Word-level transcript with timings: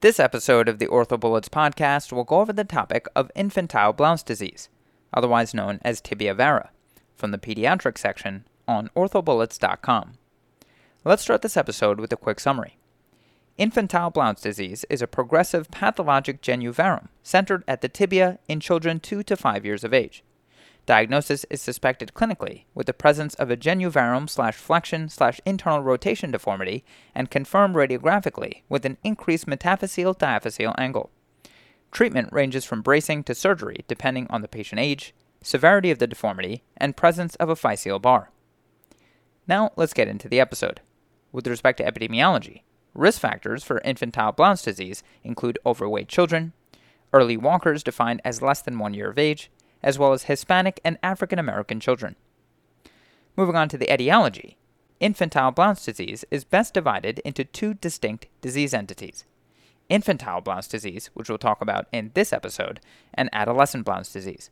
This 0.00 0.20
episode 0.20 0.68
of 0.68 0.78
the 0.78 0.86
OrthoBullets 0.86 1.48
podcast 1.48 2.12
will 2.12 2.22
go 2.22 2.38
over 2.38 2.52
the 2.52 2.62
topic 2.62 3.08
of 3.16 3.32
infantile 3.34 3.92
Blount's 3.92 4.22
disease, 4.22 4.68
otherwise 5.12 5.52
known 5.52 5.80
as 5.82 6.00
tibia 6.00 6.34
vara, 6.34 6.70
from 7.16 7.32
the 7.32 7.36
pediatric 7.36 7.98
section 7.98 8.44
on 8.68 8.90
orthobullets.com. 8.94 10.12
Let's 11.04 11.22
start 11.22 11.42
this 11.42 11.56
episode 11.56 11.98
with 11.98 12.12
a 12.12 12.16
quick 12.16 12.38
summary. 12.38 12.78
Infantile 13.56 14.12
Blount's 14.12 14.40
disease 14.40 14.84
is 14.88 15.02
a 15.02 15.08
progressive 15.08 15.68
pathologic 15.72 16.42
genu 16.42 16.72
varum 16.72 17.08
centered 17.24 17.64
at 17.66 17.80
the 17.80 17.88
tibia 17.88 18.38
in 18.46 18.60
children 18.60 19.00
2 19.00 19.24
to 19.24 19.36
5 19.36 19.64
years 19.64 19.82
of 19.82 19.92
age. 19.92 20.22
Diagnosis 20.88 21.44
is 21.50 21.60
suspected 21.60 22.12
clinically 22.14 22.64
with 22.74 22.86
the 22.86 22.94
presence 22.94 23.34
of 23.34 23.50
a 23.50 23.56
genu 23.58 23.90
varum 23.90 24.26
slash 24.26 24.54
flexion 24.54 25.10
slash 25.10 25.38
internal 25.44 25.82
rotation 25.82 26.30
deformity 26.30 26.82
and 27.14 27.30
confirmed 27.30 27.74
radiographically 27.74 28.62
with 28.70 28.86
an 28.86 28.96
increased 29.04 29.44
metaphyseal 29.44 30.16
diaphyseal 30.16 30.74
angle. 30.78 31.10
Treatment 31.90 32.32
ranges 32.32 32.64
from 32.64 32.80
bracing 32.80 33.22
to 33.24 33.34
surgery 33.34 33.84
depending 33.86 34.26
on 34.30 34.40
the 34.40 34.48
patient 34.48 34.80
age, 34.80 35.12
severity 35.42 35.90
of 35.90 35.98
the 35.98 36.06
deformity, 36.06 36.62
and 36.78 36.96
presence 36.96 37.34
of 37.34 37.50
a 37.50 37.54
physeal 37.54 38.00
bar. 38.00 38.30
Now 39.46 39.72
let's 39.76 39.92
get 39.92 40.08
into 40.08 40.26
the 40.26 40.40
episode. 40.40 40.80
With 41.32 41.46
respect 41.46 41.76
to 41.76 41.84
epidemiology, 41.84 42.62
Risk 42.94 43.20
factors 43.20 43.62
for 43.62 43.82
infantile 43.84 44.32
Blount's 44.32 44.62
disease 44.62 45.02
include 45.22 45.58
overweight 45.66 46.08
children, 46.08 46.54
early 47.12 47.36
walkers 47.36 47.82
defined 47.82 48.22
as 48.24 48.40
less 48.40 48.62
than 48.62 48.78
one 48.78 48.94
year 48.94 49.10
of 49.10 49.18
age, 49.18 49.50
as 49.82 49.98
well 49.98 50.12
as 50.12 50.24
Hispanic 50.24 50.80
and 50.84 50.98
African 51.02 51.38
American 51.38 51.80
children. 51.80 52.16
Moving 53.36 53.56
on 53.56 53.68
to 53.68 53.78
the 53.78 53.92
etiology, 53.92 54.56
infantile 55.00 55.52
Blount's 55.52 55.84
disease 55.84 56.24
is 56.30 56.44
best 56.44 56.74
divided 56.74 57.20
into 57.20 57.44
two 57.44 57.74
distinct 57.74 58.26
disease 58.40 58.74
entities 58.74 59.24
infantile 59.88 60.40
Blount's 60.40 60.68
disease, 60.68 61.10
which 61.14 61.28
we'll 61.28 61.38
talk 61.38 61.60
about 61.60 61.86
in 61.92 62.10
this 62.14 62.32
episode, 62.32 62.80
and 63.14 63.28
adolescent 63.32 63.84
Blount's 63.84 64.12
disease. 64.12 64.50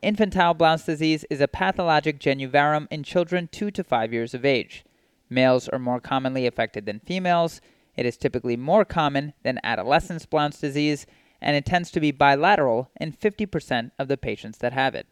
Infantile 0.00 0.54
Blount's 0.54 0.84
disease 0.84 1.24
is 1.30 1.40
a 1.40 1.48
pathologic 1.48 2.18
genu 2.18 2.48
varum 2.48 2.88
in 2.90 3.02
children 3.02 3.48
2 3.52 3.70
to 3.70 3.84
5 3.84 4.12
years 4.12 4.34
of 4.34 4.44
age. 4.44 4.84
Males 5.30 5.68
are 5.68 5.78
more 5.78 6.00
commonly 6.00 6.46
affected 6.46 6.86
than 6.86 7.00
females. 7.00 7.60
It 7.96 8.06
is 8.06 8.16
typically 8.16 8.56
more 8.56 8.84
common 8.84 9.32
than 9.42 9.60
adolescent 9.62 10.28
Blount's 10.28 10.60
disease, 10.60 11.06
and 11.42 11.56
it 11.56 11.66
tends 11.66 11.90
to 11.90 12.00
be 12.00 12.12
bilateral 12.12 12.88
in 12.98 13.12
50% 13.12 13.90
of 13.98 14.08
the 14.08 14.16
patients 14.16 14.58
that 14.58 14.72
have 14.72 14.94
it. 14.94 15.06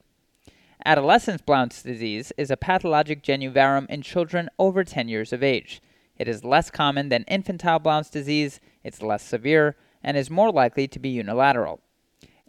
Adolescent 0.86 1.44
Blount's 1.44 1.82
disease 1.82 2.32
is 2.38 2.50
a 2.50 2.56
pathologic 2.56 3.22
genu 3.22 3.50
varum 3.50 3.86
in 3.90 4.00
children 4.00 4.48
over 4.58 4.82
10 4.84 5.08
years 5.08 5.32
of 5.32 5.42
age. 5.42 5.82
It 6.16 6.28
is 6.28 6.44
less 6.44 6.70
common 6.70 7.10
than 7.10 7.24
infantile 7.24 7.80
Blount's 7.80 8.08
disease, 8.08 8.60
it's 8.82 9.02
less 9.02 9.22
severe, 9.22 9.76
and 10.02 10.16
is 10.16 10.30
more 10.30 10.50
likely 10.50 10.88
to 10.88 10.98
be 10.98 11.10
unilateral. 11.10 11.80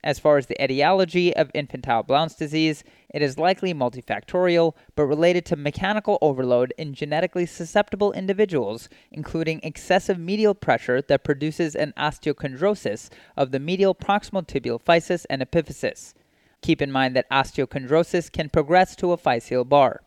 As 0.04 0.18
far 0.18 0.38
as 0.38 0.48
the 0.48 0.62
etiology 0.64 1.36
of 1.36 1.52
infantile 1.54 2.02
Blount's 2.02 2.36
disease, 2.36 2.84
it 3.10 3.22
is 3.22 3.38
likely 3.38 3.74
multifactorial, 3.74 4.74
but 4.96 5.06
related 5.06 5.46
to 5.46 5.56
mechanical 5.56 6.18
overload 6.22 6.74
in 6.78 6.96
genetically 6.96 7.46
susceptible 7.46 8.12
individuals, 8.14 8.90
including 9.12 9.60
excessive 9.62 10.18
medial 10.18 10.56
pressure 10.56 11.02
that 11.04 11.24
produces 11.24 11.76
an 11.76 11.94
osteochondrosis 11.98 13.10
of 13.38 13.52
the 13.52 13.60
medial 13.60 13.94
proximal 13.94 14.46
tibial 14.46 14.82
physis 14.82 15.26
and 15.30 15.42
epiphysis. 15.42 16.14
Keep 16.62 16.82
in 16.82 16.92
mind 16.92 17.16
that 17.16 17.30
osteochondrosis 17.30 18.32
can 18.32 18.50
progress 18.50 18.96
to 18.96 19.12
a 19.12 19.18
physeal 19.18 19.68
bar. 19.68 20.02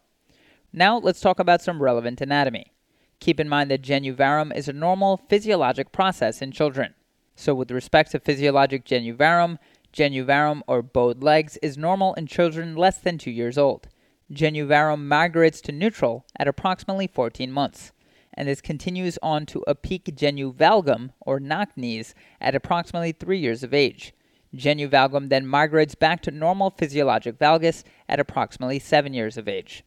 Now 0.73 0.99
let's 0.99 1.21
talk 1.21 1.39
about 1.39 1.63
some 1.63 1.81
relevant 1.81 2.21
anatomy. 2.21 2.73
Keep 3.21 3.39
in 3.39 3.49
mind 3.49 3.71
that 3.71 3.83
genu 3.83 4.15
varum 4.15 4.55
is 4.55 4.67
a 4.67 4.73
normal 4.73 5.19
physiologic 5.29 5.93
process 5.93 6.43
in 6.43 6.51
children. 6.51 6.95
So, 7.37 7.55
with 7.55 7.71
respect 7.71 8.13
to 8.13 8.21
physiologic 8.21 8.85
genu 8.85 9.17
varum, 9.95 9.97
Genu 9.97 10.25
varum 10.25 10.63
or 10.67 10.83
bowed 10.83 11.23
legs 11.23 11.57
is 11.63 11.79
normal 11.79 12.15
in 12.15 12.27
children 12.27 12.77
less 12.77 12.99
than 12.99 13.19
2 13.19 13.31
years 13.31 13.57
old. 13.57 13.89
Genuvarum 14.33 15.07
migrates 15.07 15.61
to 15.61 15.73
neutral 15.73 16.25
at 16.39 16.49
approximately 16.49 17.07
14 17.07 17.53
months, 17.53 17.93
and 18.33 18.49
this 18.49 18.61
continues 18.61 19.19
on 19.23 19.47
to 19.47 19.63
a 19.67 19.75
peak 19.75 20.17
genu 20.17 20.53
valgum 20.53 21.11
or 21.21 21.39
knock 21.39 21.77
knees 21.77 22.15
at 22.41 22.55
approximately 22.55 23.13
3 23.13 23.39
years 23.39 23.63
of 23.63 23.75
age. 23.75 24.13
Genu 24.55 24.89
valgum 24.89 25.29
then 25.29 25.47
migrates 25.47 25.95
back 25.95 26.23
to 26.23 26.31
normal 26.31 26.71
physiologic 26.71 27.39
valgus 27.39 27.85
at 28.09 28.21
approximately 28.21 28.79
7 28.79 29.15
years 29.15 29.37
of 29.37 29.47
age. 29.49 29.85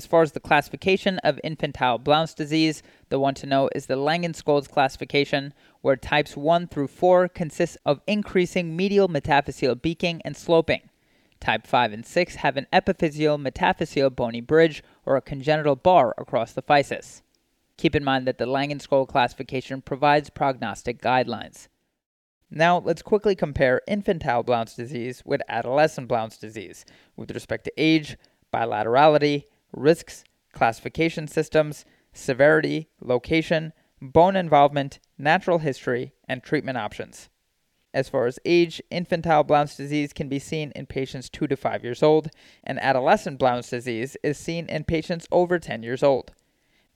As 0.00 0.06
far 0.06 0.22
as 0.22 0.32
the 0.32 0.40
classification 0.40 1.18
of 1.18 1.38
infantile 1.44 1.98
Blount's 1.98 2.32
disease, 2.32 2.82
the 3.10 3.20
one 3.20 3.34
to 3.34 3.44
know 3.44 3.68
is 3.74 3.84
the 3.84 3.98
Langenskiöld 3.98 4.70
classification, 4.70 5.52
where 5.82 5.94
types 5.94 6.38
1 6.38 6.68
through 6.68 6.86
4 6.86 7.28
consist 7.28 7.76
of 7.84 8.00
increasing 8.06 8.74
medial 8.74 9.08
metaphyseal 9.10 9.82
beaking 9.82 10.22
and 10.24 10.34
sloping. 10.34 10.88
Type 11.38 11.66
5 11.66 11.92
and 11.92 12.06
6 12.06 12.36
have 12.36 12.56
an 12.56 12.66
epiphyseal 12.72 13.38
metaphyseal 13.46 14.16
bony 14.16 14.40
bridge 14.40 14.82
or 15.04 15.16
a 15.16 15.20
congenital 15.20 15.76
bar 15.76 16.14
across 16.16 16.54
the 16.54 16.62
physis. 16.62 17.20
Keep 17.76 17.94
in 17.94 18.02
mind 18.02 18.26
that 18.26 18.38
the 18.38 18.46
Langenskiöld 18.46 19.08
classification 19.08 19.82
provides 19.82 20.30
prognostic 20.30 21.02
guidelines. 21.02 21.68
Now, 22.50 22.78
let's 22.78 23.02
quickly 23.02 23.34
compare 23.34 23.82
infantile 23.86 24.44
Blount's 24.44 24.74
disease 24.74 25.22
with 25.26 25.42
adolescent 25.46 26.08
Blount's 26.08 26.38
disease 26.38 26.86
with 27.18 27.32
respect 27.32 27.64
to 27.64 27.72
age, 27.76 28.16
bilaterality, 28.50 29.44
risks, 29.72 30.24
classification 30.52 31.28
systems, 31.28 31.84
severity, 32.12 32.88
location, 33.00 33.72
bone 34.00 34.36
involvement, 34.36 34.98
natural 35.18 35.58
history, 35.58 36.12
and 36.28 36.42
treatment 36.42 36.78
options. 36.78 37.28
As 37.92 38.08
far 38.08 38.26
as 38.26 38.38
age, 38.44 38.80
infantile 38.90 39.42
Blount's 39.42 39.76
disease 39.76 40.12
can 40.12 40.28
be 40.28 40.38
seen 40.38 40.72
in 40.76 40.86
patients 40.86 41.28
2 41.28 41.48
to 41.48 41.56
5 41.56 41.82
years 41.82 42.02
old, 42.02 42.28
and 42.62 42.80
adolescent 42.80 43.38
Blount's 43.38 43.70
disease 43.70 44.16
is 44.22 44.38
seen 44.38 44.66
in 44.68 44.84
patients 44.84 45.26
over 45.32 45.58
10 45.58 45.82
years 45.82 46.02
old. 46.02 46.30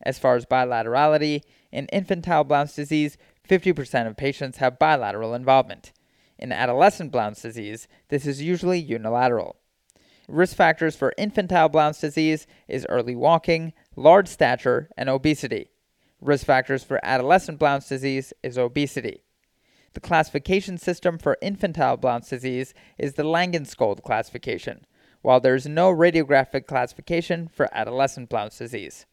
As 0.03 0.19
far 0.19 0.37
as 0.37 0.47
bilaterality, 0.47 1.43
in 1.73 1.87
infantile 1.87 2.45
Blount's 2.45 2.77
disease, 2.77 3.17
50% 3.49 4.07
of 4.07 4.17
patients 4.17 4.59
have 4.59 4.79
bilateral 4.79 5.35
involvement. 5.35 5.93
In 6.39 6.53
adolescent 6.53 7.11
Blount's 7.11 7.43
disease, 7.43 7.89
this 8.09 8.27
is 8.27 8.43
usually 8.43 8.79
unilateral. 8.79 9.57
Risk 10.29 10.57
factors 10.57 10.97
for 10.97 11.13
infantile 11.19 11.69
Blount's 11.69 12.01
disease 12.01 12.47
is 12.67 12.87
early 12.89 13.15
walking, 13.15 13.75
large 13.95 14.29
stature, 14.29 14.89
and 14.97 15.09
obesity. 15.09 15.71
Risk 16.21 16.47
factors 16.47 16.83
for 16.83 16.99
adolescent 17.05 17.59
Blount's 17.59 17.89
disease 17.89 18.33
is 18.43 18.57
obesity. 18.57 19.23
The 19.93 20.01
classification 20.01 20.79
system 20.79 21.19
for 21.19 21.37
infantile 21.43 21.99
Blount's 21.99 22.31
disease 22.31 22.73
is 22.99 23.15
the 23.15 23.23
Langenskiöld 23.23 24.03
classification, 24.03 24.87
while 25.21 25.41
there 25.41 25.55
is 25.55 25.67
no 25.67 25.93
radiographic 25.93 26.67
classification 26.67 27.47
for 27.47 27.69
adolescent 27.73 28.31
Blount's 28.31 28.59
disease. 28.59 29.05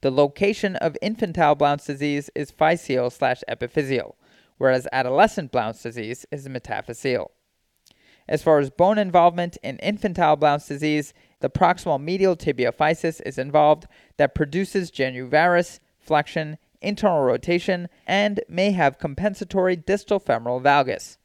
The 0.00 0.10
location 0.10 0.76
of 0.76 0.96
infantile 1.02 1.56
Blount's 1.56 1.84
disease 1.84 2.30
is 2.34 2.50
physeal 2.52 3.12
slash 3.12 3.42
epiphyseal, 3.48 4.14
whereas 4.56 4.88
adolescent 4.92 5.52
Blount's 5.52 5.82
disease 5.82 6.24
is 6.32 6.48
metaphyseal. 6.48 7.28
As 8.28 8.42
far 8.42 8.58
as 8.58 8.68
bone 8.68 8.98
involvement 8.98 9.56
in 9.62 9.78
infantile 9.78 10.36
Blount's 10.36 10.68
disease, 10.68 11.14
the 11.40 11.48
proximal 11.48 12.00
medial 12.00 12.36
tibia 12.36 12.72
physis 12.72 13.22
is 13.24 13.38
involved 13.38 13.86
that 14.18 14.34
produces 14.34 14.90
genu 14.90 15.26
varus, 15.26 15.80
flexion, 15.98 16.58
internal 16.82 17.22
rotation, 17.22 17.88
and 18.06 18.40
may 18.48 18.72
have 18.72 18.98
compensatory 18.98 19.76
distal 19.76 20.18
femoral 20.18 20.60
valgus. 20.60 21.16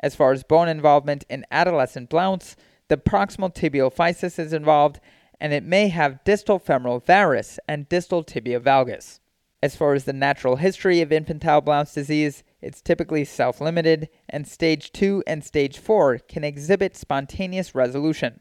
As 0.00 0.14
far 0.16 0.32
as 0.32 0.42
bone 0.42 0.68
involvement 0.68 1.24
in 1.28 1.44
adolescent 1.50 2.08
Blount's, 2.08 2.56
the 2.88 2.96
proximal 2.96 3.54
tibial 3.54 3.92
physis 3.94 4.38
is 4.38 4.52
involved, 4.52 5.00
and 5.40 5.52
it 5.52 5.62
may 5.62 5.88
have 5.88 6.24
distal 6.24 6.58
femoral 6.58 6.98
varus 6.98 7.58
and 7.68 7.88
distal 7.88 8.22
tibia 8.22 8.58
valgus. 8.58 9.20
As 9.62 9.76
far 9.76 9.94
as 9.94 10.04
the 10.04 10.12
natural 10.12 10.56
history 10.56 11.00
of 11.00 11.12
infantile 11.12 11.60
Blount's 11.60 11.94
disease, 11.94 12.42
it's 12.60 12.82
typically 12.82 13.24
self 13.24 13.60
limited, 13.60 14.08
and 14.28 14.48
stage 14.48 14.90
2 14.90 15.22
and 15.24 15.44
stage 15.44 15.78
4 15.78 16.18
can 16.18 16.42
exhibit 16.42 16.96
spontaneous 16.96 17.72
resolution. 17.72 18.40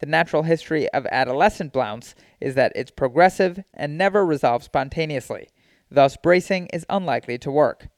The 0.00 0.06
natural 0.06 0.42
history 0.42 0.88
of 0.90 1.06
adolescent 1.12 1.72
Blount's 1.72 2.16
is 2.40 2.56
that 2.56 2.72
it's 2.74 2.90
progressive 2.90 3.62
and 3.72 3.96
never 3.96 4.26
resolves 4.26 4.64
spontaneously, 4.64 5.50
thus, 5.88 6.16
bracing 6.16 6.66
is 6.72 6.84
unlikely 6.90 7.38
to 7.38 7.52
work. 7.52 7.88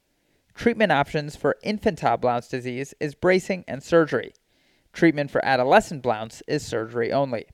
Treatment 0.55 0.93
options 0.93 1.37
for 1.37 1.57
infantile 1.63 2.19
Blount's 2.19 2.49
disease 2.49 2.93
is 3.01 3.15
bracing 3.15 3.65
and 3.67 3.83
surgery. 3.83 4.35
Treatment 4.93 5.31
for 5.31 5.43
adolescent 5.43 6.03
Blount's 6.03 6.43
is 6.47 6.65
surgery 6.65 7.13
only. 7.13 7.47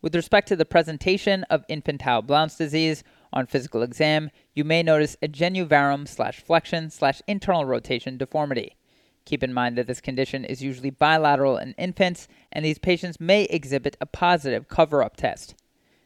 With 0.00 0.14
respect 0.14 0.48
to 0.48 0.56
the 0.56 0.64
presentation 0.64 1.44
of 1.44 1.64
infantile 1.68 2.22
Blount's 2.22 2.56
disease, 2.56 3.02
on 3.32 3.46
physical 3.46 3.82
exam, 3.82 4.30
you 4.54 4.64
may 4.64 4.82
notice 4.82 5.16
a 5.22 5.28
genu 5.28 5.66
varum 5.66 6.06
slash 6.06 6.40
flexion 6.40 6.90
slash 6.90 7.22
internal 7.26 7.64
rotation 7.64 8.16
deformity. 8.16 8.76
Keep 9.24 9.42
in 9.42 9.52
mind 9.52 9.76
that 9.76 9.86
this 9.86 10.00
condition 10.00 10.44
is 10.44 10.62
usually 10.62 10.90
bilateral 10.90 11.58
in 11.58 11.74
infants, 11.74 12.28
and 12.50 12.64
these 12.64 12.78
patients 12.78 13.20
may 13.20 13.44
exhibit 13.44 13.96
a 14.00 14.06
positive 14.06 14.68
cover 14.68 15.02
up 15.02 15.16
test. 15.16 15.54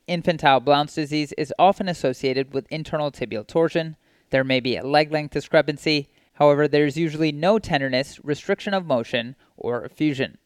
Infantile 0.08 0.58
Blount's 0.58 0.94
disease 0.94 1.32
is 1.38 1.54
often 1.58 1.88
associated 1.88 2.52
with 2.52 2.66
internal 2.70 3.12
tibial 3.12 3.46
torsion. 3.46 3.96
There 4.30 4.42
may 4.42 4.58
be 4.58 4.76
a 4.76 4.84
leg 4.84 5.12
length 5.12 5.34
discrepancy, 5.34 6.08
however, 6.34 6.66
there 6.66 6.86
is 6.86 6.96
usually 6.96 7.30
no 7.30 7.60
tenderness, 7.60 8.18
restriction 8.24 8.74
of 8.74 8.86
motion, 8.86 9.36
or 9.56 9.84
effusion. 9.84 10.38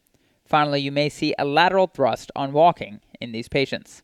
Finally, 0.44 0.82
you 0.82 0.92
may 0.92 1.08
see 1.08 1.34
a 1.38 1.44
lateral 1.44 1.86
thrust 1.86 2.30
on 2.36 2.52
walking 2.52 3.00
in 3.20 3.32
these 3.32 3.48
patients. 3.48 4.02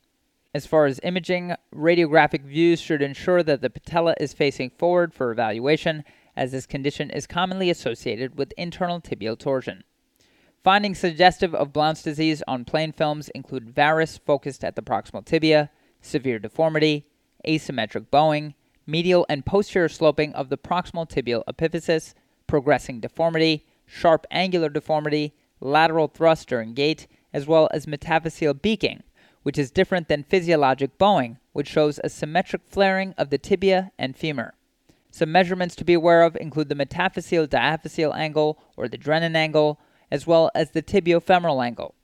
As 0.54 0.66
far 0.66 0.84
as 0.84 1.00
imaging, 1.02 1.54
radiographic 1.74 2.42
views 2.42 2.78
should 2.78 3.00
ensure 3.00 3.42
that 3.42 3.62
the 3.62 3.70
patella 3.70 4.14
is 4.20 4.34
facing 4.34 4.68
forward 4.68 5.14
for 5.14 5.32
evaluation, 5.32 6.04
as 6.36 6.52
this 6.52 6.66
condition 6.66 7.08
is 7.10 7.26
commonly 7.26 7.70
associated 7.70 8.36
with 8.36 8.52
internal 8.58 9.00
tibial 9.00 9.38
torsion. 9.38 9.82
Findings 10.62 10.98
suggestive 10.98 11.54
of 11.54 11.72
Blount's 11.72 12.02
disease 12.02 12.42
on 12.46 12.66
plain 12.66 12.92
films 12.92 13.30
include 13.30 13.70
varus 13.70 14.18
focused 14.18 14.62
at 14.62 14.76
the 14.76 14.82
proximal 14.82 15.24
tibia, 15.24 15.70
severe 16.02 16.38
deformity, 16.38 17.06
asymmetric 17.48 18.10
bowing, 18.10 18.54
medial 18.86 19.24
and 19.30 19.46
posterior 19.46 19.88
sloping 19.88 20.34
of 20.34 20.50
the 20.50 20.58
proximal 20.58 21.08
tibial 21.08 21.42
epiphysis, 21.46 22.12
progressing 22.46 23.00
deformity, 23.00 23.66
sharp 23.86 24.26
angular 24.30 24.68
deformity, 24.68 25.34
lateral 25.60 26.08
thrust 26.08 26.48
during 26.48 26.74
gait, 26.74 27.06
as 27.32 27.46
well 27.46 27.68
as 27.72 27.86
metaphyseal 27.86 28.60
beaking, 28.60 29.02
which 29.42 29.58
is 29.58 29.70
different 29.70 30.08
than 30.08 30.22
physiologic 30.22 30.98
bowing, 30.98 31.38
which 31.52 31.68
shows 31.68 32.00
a 32.02 32.08
symmetric 32.08 32.62
flaring 32.68 33.14
of 33.18 33.30
the 33.30 33.38
tibia 33.38 33.92
and 33.98 34.16
femur. 34.16 34.54
Some 35.10 35.30
measurements 35.30 35.74
to 35.76 35.84
be 35.84 35.94
aware 35.94 36.22
of 36.22 36.36
include 36.36 36.68
the 36.68 36.74
metaphyseal 36.74 37.46
diaphyseal 37.46 38.16
angle 38.16 38.58
or 38.76 38.88
the 38.88 38.96
Drennan 38.96 39.36
angle, 39.36 39.78
as 40.10 40.26
well 40.26 40.50
as 40.54 40.70
the 40.70 40.82
tibiofemoral 40.82 41.64
angle. 41.64 41.94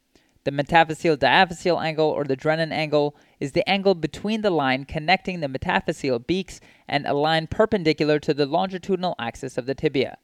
The 0.45 0.51
metaphyseal 0.51 1.17
diaphyseal 1.17 1.83
angle 1.83 2.09
or 2.09 2.25
the 2.25 2.37
Drennan 2.37 2.73
angle 2.73 3.17
is 3.41 3.53
the 3.53 3.69
angle 3.69 3.95
between 3.95 4.43
the 4.43 4.51
line 4.51 4.85
connecting 4.85 5.41
the 5.41 5.49
metaphyseal 5.49 6.27
beaks 6.27 6.61
and 6.87 7.07
a 7.07 7.15
line 7.15 7.47
perpendicular 7.47 8.19
to 8.21 8.35
the 8.35 8.47
longitudinal 8.47 9.15
axis 9.19 9.59
of 9.59 9.67
the 9.67 9.75
tibia. 9.75 10.19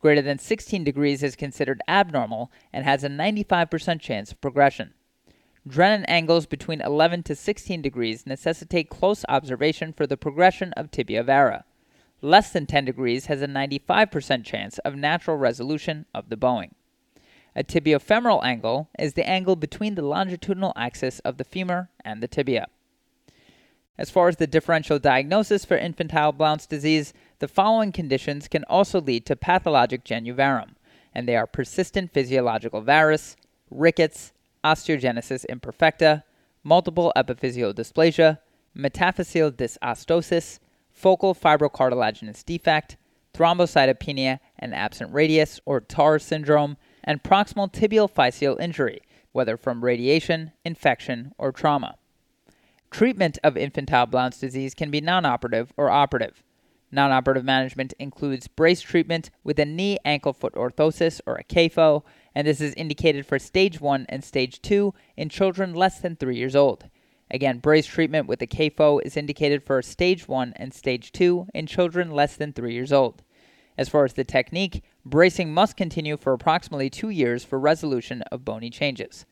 Greater 0.00 0.22
than 0.22 0.38
16 0.38 0.82
degrees 0.82 1.22
is 1.22 1.36
considered 1.36 1.82
abnormal 1.86 2.50
and 2.72 2.84
has 2.84 3.04
a 3.04 3.08
95% 3.08 4.00
chance 4.00 4.32
of 4.32 4.40
progression. 4.40 4.94
Drennan 5.70 6.04
angles 6.06 6.46
between 6.46 6.80
11 6.80 7.22
to 7.24 7.36
16 7.36 7.80
degrees 7.80 8.26
necessitate 8.26 8.90
close 8.90 9.24
observation 9.28 9.92
for 9.92 10.04
the 10.04 10.16
progression 10.16 10.72
of 10.72 10.90
tibia 10.90 11.22
vara. 11.22 11.64
Less 12.20 12.50
than 12.50 12.66
10 12.66 12.86
degrees 12.86 13.26
has 13.26 13.40
a 13.40 13.46
95% 13.46 14.44
chance 14.44 14.78
of 14.78 14.96
natural 14.96 15.36
resolution 15.36 16.06
of 16.12 16.28
the 16.28 16.36
bowing. 16.36 16.74
A 17.54 17.62
tibiofemoral 17.62 18.44
angle 18.44 18.88
is 18.98 19.14
the 19.14 19.28
angle 19.28 19.54
between 19.54 19.94
the 19.94 20.02
longitudinal 20.02 20.72
axis 20.74 21.20
of 21.20 21.36
the 21.36 21.44
femur 21.44 21.88
and 22.04 22.20
the 22.20 22.28
tibia. 22.28 22.66
As 23.96 24.10
far 24.10 24.26
as 24.26 24.36
the 24.36 24.48
differential 24.48 24.98
diagnosis 24.98 25.64
for 25.64 25.76
infantile 25.76 26.32
Blount's 26.32 26.66
disease, 26.66 27.12
the 27.38 27.46
following 27.46 27.92
conditions 27.92 28.48
can 28.48 28.64
also 28.64 29.00
lead 29.00 29.24
to 29.26 29.36
pathologic 29.36 30.02
genu 30.02 30.34
varum, 30.34 30.74
and 31.14 31.28
they 31.28 31.36
are 31.36 31.46
persistent 31.46 32.12
physiological 32.12 32.80
varus, 32.80 33.36
rickets, 33.70 34.32
osteogenesis 34.64 35.44
imperfecta, 35.48 36.22
multiple 36.62 37.12
epiphyseal 37.16 37.74
dysplasia, 37.74 38.38
metaphyseal 38.76 39.50
dysostosis, 39.50 40.58
focal 40.90 41.34
fibrocartilaginous 41.34 42.44
defect, 42.44 42.96
thrombocytopenia 43.32 44.38
and 44.58 44.74
absent 44.74 45.12
radius 45.12 45.60
or 45.64 45.80
TAR 45.80 46.18
syndrome, 46.18 46.76
and 47.02 47.22
proximal 47.22 47.72
tibial 47.72 48.10
physeal 48.10 48.60
injury, 48.60 49.00
whether 49.32 49.56
from 49.56 49.84
radiation, 49.84 50.52
infection, 50.64 51.32
or 51.38 51.52
trauma. 51.52 51.96
Treatment 52.90 53.38
of 53.44 53.56
infantile 53.56 54.06
Blount's 54.06 54.38
disease 54.38 54.74
can 54.74 54.90
be 54.90 55.00
non-operative 55.00 55.72
or 55.76 55.90
operative. 55.90 56.42
Non-operative 56.92 57.44
management 57.44 57.94
includes 58.00 58.48
brace 58.48 58.80
treatment 58.80 59.30
with 59.44 59.60
a 59.60 59.64
knee 59.64 59.98
ankle 60.04 60.32
foot 60.32 60.54
orthosis 60.54 61.20
or 61.24 61.36
a 61.36 61.44
KAFO 61.44 62.02
and 62.34 62.46
this 62.46 62.60
is 62.60 62.74
indicated 62.74 63.26
for 63.26 63.38
stage 63.38 63.80
1 63.80 64.06
and 64.08 64.24
stage 64.24 64.62
2 64.62 64.94
in 65.16 65.28
children 65.28 65.74
less 65.74 66.00
than 66.00 66.16
3 66.16 66.36
years 66.36 66.56
old. 66.56 66.88
Again, 67.30 67.58
brace 67.58 67.86
treatment 67.86 68.26
with 68.26 68.42
a 68.42 68.46
KAFO 68.46 69.00
is 69.04 69.16
indicated 69.16 69.62
for 69.64 69.82
stage 69.82 70.26
1 70.26 70.52
and 70.56 70.74
stage 70.74 71.12
2 71.12 71.46
in 71.54 71.66
children 71.66 72.10
less 72.10 72.36
than 72.36 72.52
3 72.52 72.72
years 72.72 72.92
old. 72.92 73.22
As 73.78 73.88
far 73.88 74.04
as 74.04 74.14
the 74.14 74.24
technique, 74.24 74.82
bracing 75.04 75.54
must 75.54 75.76
continue 75.76 76.16
for 76.16 76.32
approximately 76.32 76.90
2 76.90 77.08
years 77.08 77.44
for 77.44 77.58
resolution 77.58 78.22
of 78.32 78.44
bony 78.44 78.68
changes. 78.68 79.26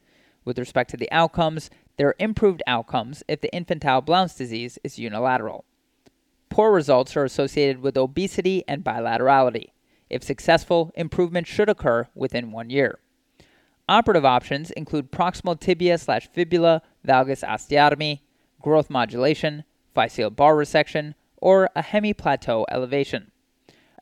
With 0.44 0.58
respect 0.58 0.90
to 0.90 0.96
the 0.96 1.10
outcomes, 1.10 1.70
there 1.96 2.08
are 2.08 2.16
improved 2.18 2.62
outcomes 2.66 3.22
if 3.28 3.40
the 3.40 3.52
infantile 3.52 4.00
Blount's 4.00 4.36
disease 4.36 4.78
is 4.84 4.98
unilateral. 4.98 5.64
Poor 6.48 6.72
results 6.72 7.16
are 7.16 7.24
associated 7.24 7.82
with 7.82 7.98
obesity 7.98 8.64
and 8.66 8.84
bilaterality. 8.84 9.72
If 10.10 10.22
successful, 10.22 10.90
improvement 10.94 11.46
should 11.46 11.68
occur 11.68 12.08
within 12.14 12.50
one 12.50 12.70
year. 12.70 12.98
Operative 13.88 14.24
options 14.24 14.70
include 14.72 15.10
proximal 15.10 15.58
tibia 15.58 15.96
slash 15.98 16.28
fibula 16.28 16.82
valgus 17.06 17.42
osteotomy, 17.42 18.20
growth 18.60 18.90
modulation, 18.90 19.64
physeal 19.96 20.34
bar 20.34 20.54
resection, 20.54 21.14
or 21.38 21.70
a 21.74 21.82
hemiplateau 21.82 22.64
elevation. 22.70 23.30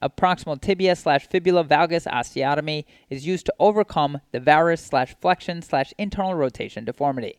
A 0.03 0.11
proximal 0.11 0.61
tibia 0.61 0.95
slash 0.97 1.27
fibula 1.27 1.65
valgus 1.65 2.07
osteotomy 2.07 2.85
is 3.09 3.27
used 3.27 3.47
to 3.47 3.55
overcome 3.59 4.21
the 4.33 4.41
varus 4.41 4.85
slash 4.85 5.15
flexion 5.21 5.63
slash 5.63 5.95
internal 5.99 6.35
rotation 6.35 6.85
deformity. 6.85 7.39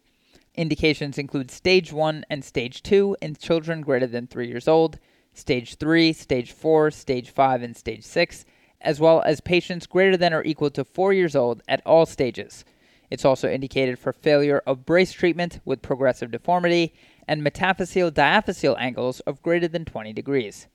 Indications 0.55 1.17
include 1.17 1.51
stage 1.51 1.93
1 1.93 2.25
and 2.29 2.43
stage 2.43 2.81
2 2.81 3.17
in 3.21 3.35
children 3.35 3.81
greater 3.81 4.07
than 4.07 4.25
3 4.25 4.47
years 4.47 4.67
old, 4.67 4.97
stage 5.33 5.75
3, 5.75 6.13
stage 6.13 6.51
4, 6.51 6.91
stage 6.91 7.29
5, 7.29 7.61
and 7.61 7.77
stage 7.77 8.03
6 8.03 8.45
as 8.81 8.99
well 8.99 9.21
as 9.21 9.41
patients 9.41 9.87
greater 9.87 10.17
than 10.17 10.33
or 10.33 10.43
equal 10.43 10.69
to 10.71 10.83
4 10.83 11.13
years 11.13 11.35
old 11.35 11.61
at 11.67 11.81
all 11.85 12.05
stages. 12.05 12.63
It's 13.09 13.25
also 13.25 13.49
indicated 13.49 13.97
for 13.97 14.11
failure 14.11 14.61
of 14.67 14.85
brace 14.85 15.13
treatment 15.13 15.59
with 15.63 15.81
progressive 15.81 16.31
deformity 16.31 16.93
and 17.27 17.41
metaphyseal 17.41 18.11
diaphyseal 18.11 18.75
angles 18.79 19.19
of 19.21 19.41
greater 19.41 19.67
than 19.67 19.85
20 19.85 20.13
degrees. 20.13 20.67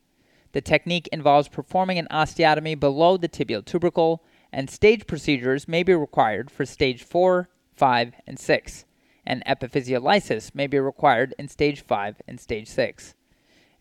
The 0.53 0.61
technique 0.61 1.09
involves 1.13 1.49
performing 1.49 1.99
an 1.99 2.09
osteotomy 2.11 2.79
below 2.79 3.17
the 3.17 3.29
tibial 3.29 3.65
tubercle, 3.65 4.23
and 4.53 4.69
stage 4.69 5.07
procedures 5.07 5.67
may 5.67 5.83
be 5.83 5.95
required 5.95 6.51
for 6.51 6.67
stage 6.67 7.03
4, 7.03 7.49
5, 7.75 8.15
and 8.27 8.39
6, 8.39 8.85
and 9.25 9.43
epiphysiolysis 9.47 10.55
may 10.55 10.67
be 10.67 10.79
required 10.79 11.35
in 11.39 11.49
stage 11.49 11.81
5 11.81 12.21
and 12.29 12.39
stage 12.39 12.69
6. 12.69 13.15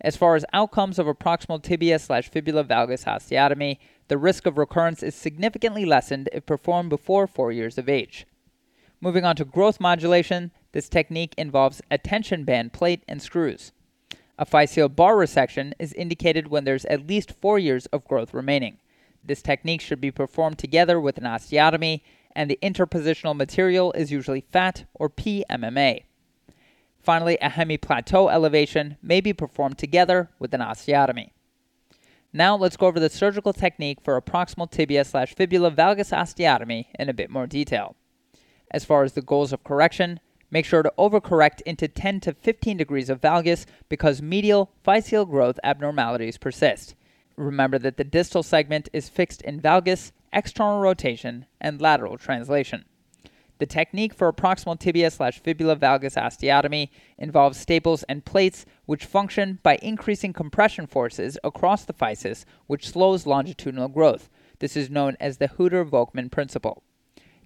As 0.03 0.17
far 0.17 0.35
as 0.35 0.45
outcomes 0.51 0.97
of 0.97 1.07
a 1.07 1.13
proximal 1.13 1.61
tibia 1.61 1.99
slash 1.99 2.29
fibula 2.29 2.63
valgus 2.63 3.05
osteotomy, 3.05 3.77
the 4.07 4.17
risk 4.17 4.47
of 4.47 4.57
recurrence 4.57 5.03
is 5.03 5.13
significantly 5.13 5.85
lessened 5.85 6.27
if 6.33 6.45
performed 6.45 6.89
before 6.89 7.27
4 7.27 7.51
years 7.51 7.77
of 7.77 7.87
age. 7.87 8.25
Moving 8.99 9.25
on 9.25 9.35
to 9.35 9.45
growth 9.45 9.79
modulation, 9.79 10.51
this 10.71 10.89
technique 10.89 11.35
involves 11.37 11.81
a 11.91 11.97
tension 11.99 12.43
band 12.43 12.73
plate 12.73 13.03
and 13.07 13.21
screws. 13.21 13.71
A 14.39 14.45
physeal 14.45 14.93
bar 14.93 15.15
resection 15.15 15.73
is 15.77 15.93
indicated 15.93 16.47
when 16.47 16.63
there's 16.63 16.85
at 16.85 17.05
least 17.05 17.33
4 17.39 17.59
years 17.59 17.85
of 17.87 18.07
growth 18.07 18.33
remaining. 18.33 18.77
This 19.23 19.43
technique 19.43 19.81
should 19.81 20.01
be 20.01 20.09
performed 20.09 20.57
together 20.57 20.99
with 20.99 21.19
an 21.19 21.25
osteotomy, 21.25 22.01
and 22.35 22.49
the 22.49 22.57
interpositional 22.63 23.35
material 23.35 23.91
is 23.91 24.11
usually 24.11 24.41
fat 24.41 24.85
or 24.95 25.11
PMMA. 25.11 26.05
Finally, 27.01 27.37
a 27.41 27.49
hemiplateau 27.49 28.31
elevation 28.31 28.97
may 29.01 29.21
be 29.21 29.33
performed 29.33 29.77
together 29.77 30.29
with 30.37 30.53
an 30.53 30.61
osteotomy. 30.61 31.31
Now 32.31 32.55
let's 32.55 32.77
go 32.77 32.87
over 32.87 32.99
the 32.99 33.09
surgical 33.09 33.53
technique 33.53 33.99
for 34.01 34.15
a 34.15 34.21
proximal 34.21 34.69
tibia 34.69 35.03
slash 35.03 35.33
fibula 35.35 35.71
valgus 35.71 36.15
osteotomy 36.15 36.85
in 36.97 37.09
a 37.09 37.13
bit 37.13 37.29
more 37.29 37.47
detail. 37.47 37.95
As 38.69 38.85
far 38.85 39.03
as 39.03 39.13
the 39.13 39.21
goals 39.21 39.51
of 39.51 39.63
correction, 39.63 40.19
make 40.49 40.65
sure 40.65 40.83
to 40.83 40.93
overcorrect 40.97 41.61
into 41.65 41.87
10 41.87 42.21
to 42.21 42.33
15 42.33 42.77
degrees 42.77 43.09
of 43.09 43.19
valgus 43.19 43.65
because 43.89 44.21
medial 44.21 44.71
physeal 44.85 45.29
growth 45.29 45.59
abnormalities 45.63 46.37
persist. 46.37 46.95
Remember 47.35 47.79
that 47.79 47.97
the 47.97 48.03
distal 48.03 48.43
segment 48.43 48.87
is 48.93 49.09
fixed 49.09 49.41
in 49.41 49.59
valgus, 49.59 50.11
external 50.31 50.79
rotation, 50.79 51.47
and 51.59 51.81
lateral 51.81 52.17
translation. 52.17 52.85
The 53.61 53.67
technique 53.67 54.15
for 54.15 54.27
a 54.27 54.33
proximal 54.33 54.79
tibia 54.79 55.11
slash 55.11 55.37
fibula 55.37 55.75
valgus 55.75 56.15
osteotomy 56.15 56.89
involves 57.19 57.59
staples 57.59 58.01
and 58.09 58.25
plates 58.25 58.65
which 58.87 59.05
function 59.05 59.59
by 59.61 59.77
increasing 59.83 60.33
compression 60.33 60.87
forces 60.87 61.37
across 61.43 61.85
the 61.85 61.93
physis, 61.93 62.43
which 62.65 62.89
slows 62.89 63.27
longitudinal 63.27 63.87
growth. 63.87 64.31
This 64.57 64.75
is 64.75 64.89
known 64.89 65.15
as 65.19 65.37
the 65.37 65.47
Hueter-Volkmann 65.47 66.31
principle. 66.31 66.81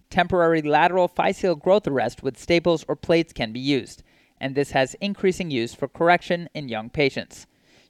Temporary 0.10 0.62
lateral 0.62 1.10
physeal 1.10 1.60
growth 1.60 1.86
arrest 1.86 2.24
with 2.24 2.40
staples 2.40 2.86
or 2.88 2.96
plates 2.96 3.34
can 3.34 3.52
be 3.52 3.60
used, 3.60 4.02
and 4.40 4.56
this 4.56 4.72
has 4.72 4.94
increasing 5.02 5.52
use 5.52 5.74
for 5.74 5.90
correction 5.90 6.48
in 6.54 6.70
young 6.70 6.90
patients. 6.90 7.46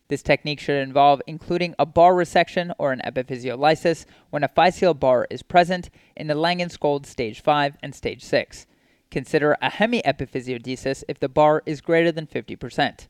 This 0.07 0.21
technique 0.21 0.59
should 0.59 0.81
involve 0.81 1.21
including 1.25 1.73
a 1.79 1.85
bar 1.85 2.13
resection 2.13 2.73
or 2.77 2.91
an 2.91 3.01
epiphysiolysis 3.05 4.05
when 4.29 4.43
a 4.43 4.49
physeal 4.49 4.99
bar 4.99 5.27
is 5.31 5.41
present 5.41 5.89
in 6.15 6.27
the 6.27 6.35
Langenskiöld 6.35 7.05
stage 7.05 7.41
5 7.41 7.77
and 7.81 7.95
stage 7.95 8.23
6. 8.23 8.67
Consider 9.09 9.57
a 9.61 9.71
hemiepiphysiodesis 9.71 11.03
if 11.07 11.19
the 11.19 11.29
bar 11.29 11.63
is 11.65 11.81
greater 11.81 12.11
than 12.11 12.27
50%. 12.27 13.07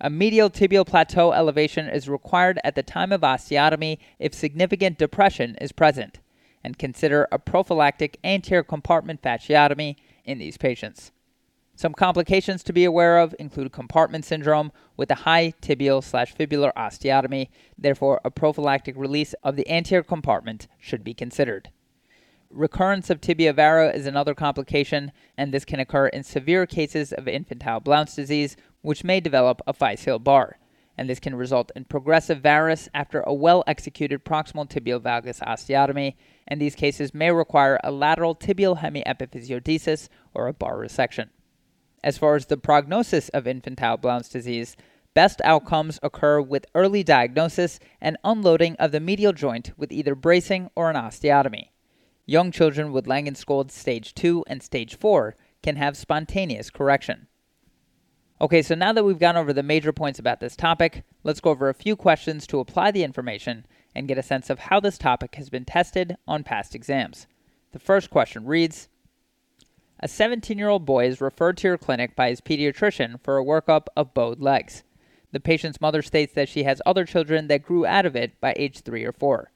A 0.00 0.10
medial 0.10 0.50
tibial 0.50 0.86
plateau 0.86 1.32
elevation 1.32 1.86
is 1.86 2.08
required 2.08 2.58
at 2.64 2.74
the 2.74 2.82
time 2.82 3.12
of 3.12 3.20
osteotomy 3.20 3.98
if 4.18 4.34
significant 4.34 4.98
depression 4.98 5.56
is 5.60 5.70
present, 5.70 6.18
and 6.64 6.78
consider 6.78 7.28
a 7.30 7.38
prophylactic 7.38 8.18
anterior 8.24 8.64
compartment 8.64 9.22
fasciotomy 9.22 9.96
in 10.24 10.38
these 10.38 10.56
patients. 10.56 11.12
Some 11.82 11.94
complications 11.94 12.62
to 12.62 12.72
be 12.72 12.84
aware 12.84 13.18
of 13.18 13.34
include 13.40 13.72
compartment 13.72 14.24
syndrome 14.24 14.70
with 14.96 15.10
a 15.10 15.16
high 15.26 15.52
tibial 15.60 16.00
slash 16.00 16.32
fibular 16.32 16.72
osteotomy. 16.74 17.48
Therefore, 17.76 18.20
a 18.24 18.30
prophylactic 18.30 18.96
release 18.96 19.34
of 19.42 19.56
the 19.56 19.68
anterior 19.68 20.04
compartment 20.04 20.68
should 20.78 21.02
be 21.02 21.12
considered. 21.12 21.70
Recurrence 22.50 23.10
of 23.10 23.20
tibia 23.20 23.52
vara 23.52 23.90
is 23.90 24.06
another 24.06 24.32
complication, 24.32 25.10
and 25.36 25.52
this 25.52 25.64
can 25.64 25.80
occur 25.80 26.06
in 26.06 26.22
severe 26.22 26.66
cases 26.66 27.12
of 27.12 27.26
infantile 27.26 27.80
Blount's 27.80 28.14
disease, 28.14 28.56
which 28.82 29.02
may 29.02 29.18
develop 29.18 29.60
a 29.66 29.74
physeal 29.74 30.22
bar. 30.22 30.58
And 30.96 31.10
this 31.10 31.18
can 31.18 31.34
result 31.34 31.72
in 31.74 31.86
progressive 31.86 32.42
varus 32.42 32.88
after 32.94 33.22
a 33.22 33.34
well 33.34 33.64
executed 33.66 34.24
proximal 34.24 34.70
tibial 34.70 35.00
valgus 35.00 35.40
osteotomy, 35.40 36.14
and 36.46 36.60
these 36.60 36.76
cases 36.76 37.12
may 37.12 37.32
require 37.32 37.80
a 37.82 37.90
lateral 37.90 38.36
tibial 38.36 38.78
hemiepiphysiodesis 38.78 40.08
or 40.32 40.46
a 40.46 40.52
bar 40.52 40.76
resection. 40.76 41.30
As 42.04 42.18
far 42.18 42.34
as 42.34 42.46
the 42.46 42.56
prognosis 42.56 43.28
of 43.30 43.46
infantile 43.46 43.96
Blount's 43.96 44.28
disease, 44.28 44.76
best 45.14 45.40
outcomes 45.44 46.00
occur 46.02 46.40
with 46.40 46.66
early 46.74 47.02
diagnosis 47.02 47.78
and 48.00 48.16
unloading 48.24 48.74
of 48.76 48.92
the 48.92 49.00
medial 49.00 49.32
joint 49.32 49.70
with 49.76 49.92
either 49.92 50.14
bracing 50.14 50.70
or 50.74 50.90
an 50.90 50.96
osteotomy. 50.96 51.68
Young 52.26 52.50
children 52.50 52.92
with 52.92 53.06
Langenskiöld 53.06 53.70
stage 53.70 54.14
2 54.14 54.44
and 54.46 54.62
stage 54.62 54.96
4 54.96 55.36
can 55.62 55.76
have 55.76 55.96
spontaneous 55.96 56.70
correction. 56.70 57.28
Okay, 58.40 58.62
so 58.62 58.74
now 58.74 58.92
that 58.92 59.04
we've 59.04 59.20
gone 59.20 59.36
over 59.36 59.52
the 59.52 59.62
major 59.62 59.92
points 59.92 60.18
about 60.18 60.40
this 60.40 60.56
topic, 60.56 61.04
let's 61.22 61.40
go 61.40 61.50
over 61.50 61.68
a 61.68 61.74
few 61.74 61.94
questions 61.94 62.44
to 62.48 62.58
apply 62.58 62.90
the 62.90 63.04
information 63.04 63.64
and 63.94 64.08
get 64.08 64.18
a 64.18 64.22
sense 64.22 64.50
of 64.50 64.58
how 64.58 64.80
this 64.80 64.98
topic 64.98 65.36
has 65.36 65.48
been 65.48 65.64
tested 65.64 66.16
on 66.26 66.42
past 66.42 66.74
exams. 66.74 67.28
The 67.70 67.78
first 67.78 68.10
question 68.10 68.44
reads 68.44 68.88
a 70.02 70.08
17 70.08 70.58
year 70.58 70.68
old 70.68 70.84
boy 70.84 71.06
is 71.06 71.20
referred 71.20 71.56
to 71.58 71.68
your 71.68 71.78
clinic 71.78 72.16
by 72.16 72.28
his 72.28 72.40
pediatrician 72.40 73.22
for 73.22 73.38
a 73.38 73.44
workup 73.44 73.86
of 73.96 74.12
bowed 74.12 74.40
legs. 74.40 74.82
The 75.30 75.38
patient's 75.38 75.80
mother 75.80 76.02
states 76.02 76.34
that 76.34 76.48
she 76.48 76.64
has 76.64 76.82
other 76.84 77.04
children 77.04 77.46
that 77.46 77.62
grew 77.62 77.86
out 77.86 78.04
of 78.04 78.16
it 78.16 78.38
by 78.40 78.52
age 78.56 78.80
3 78.80 79.04
or 79.04 79.12
4. 79.12 79.52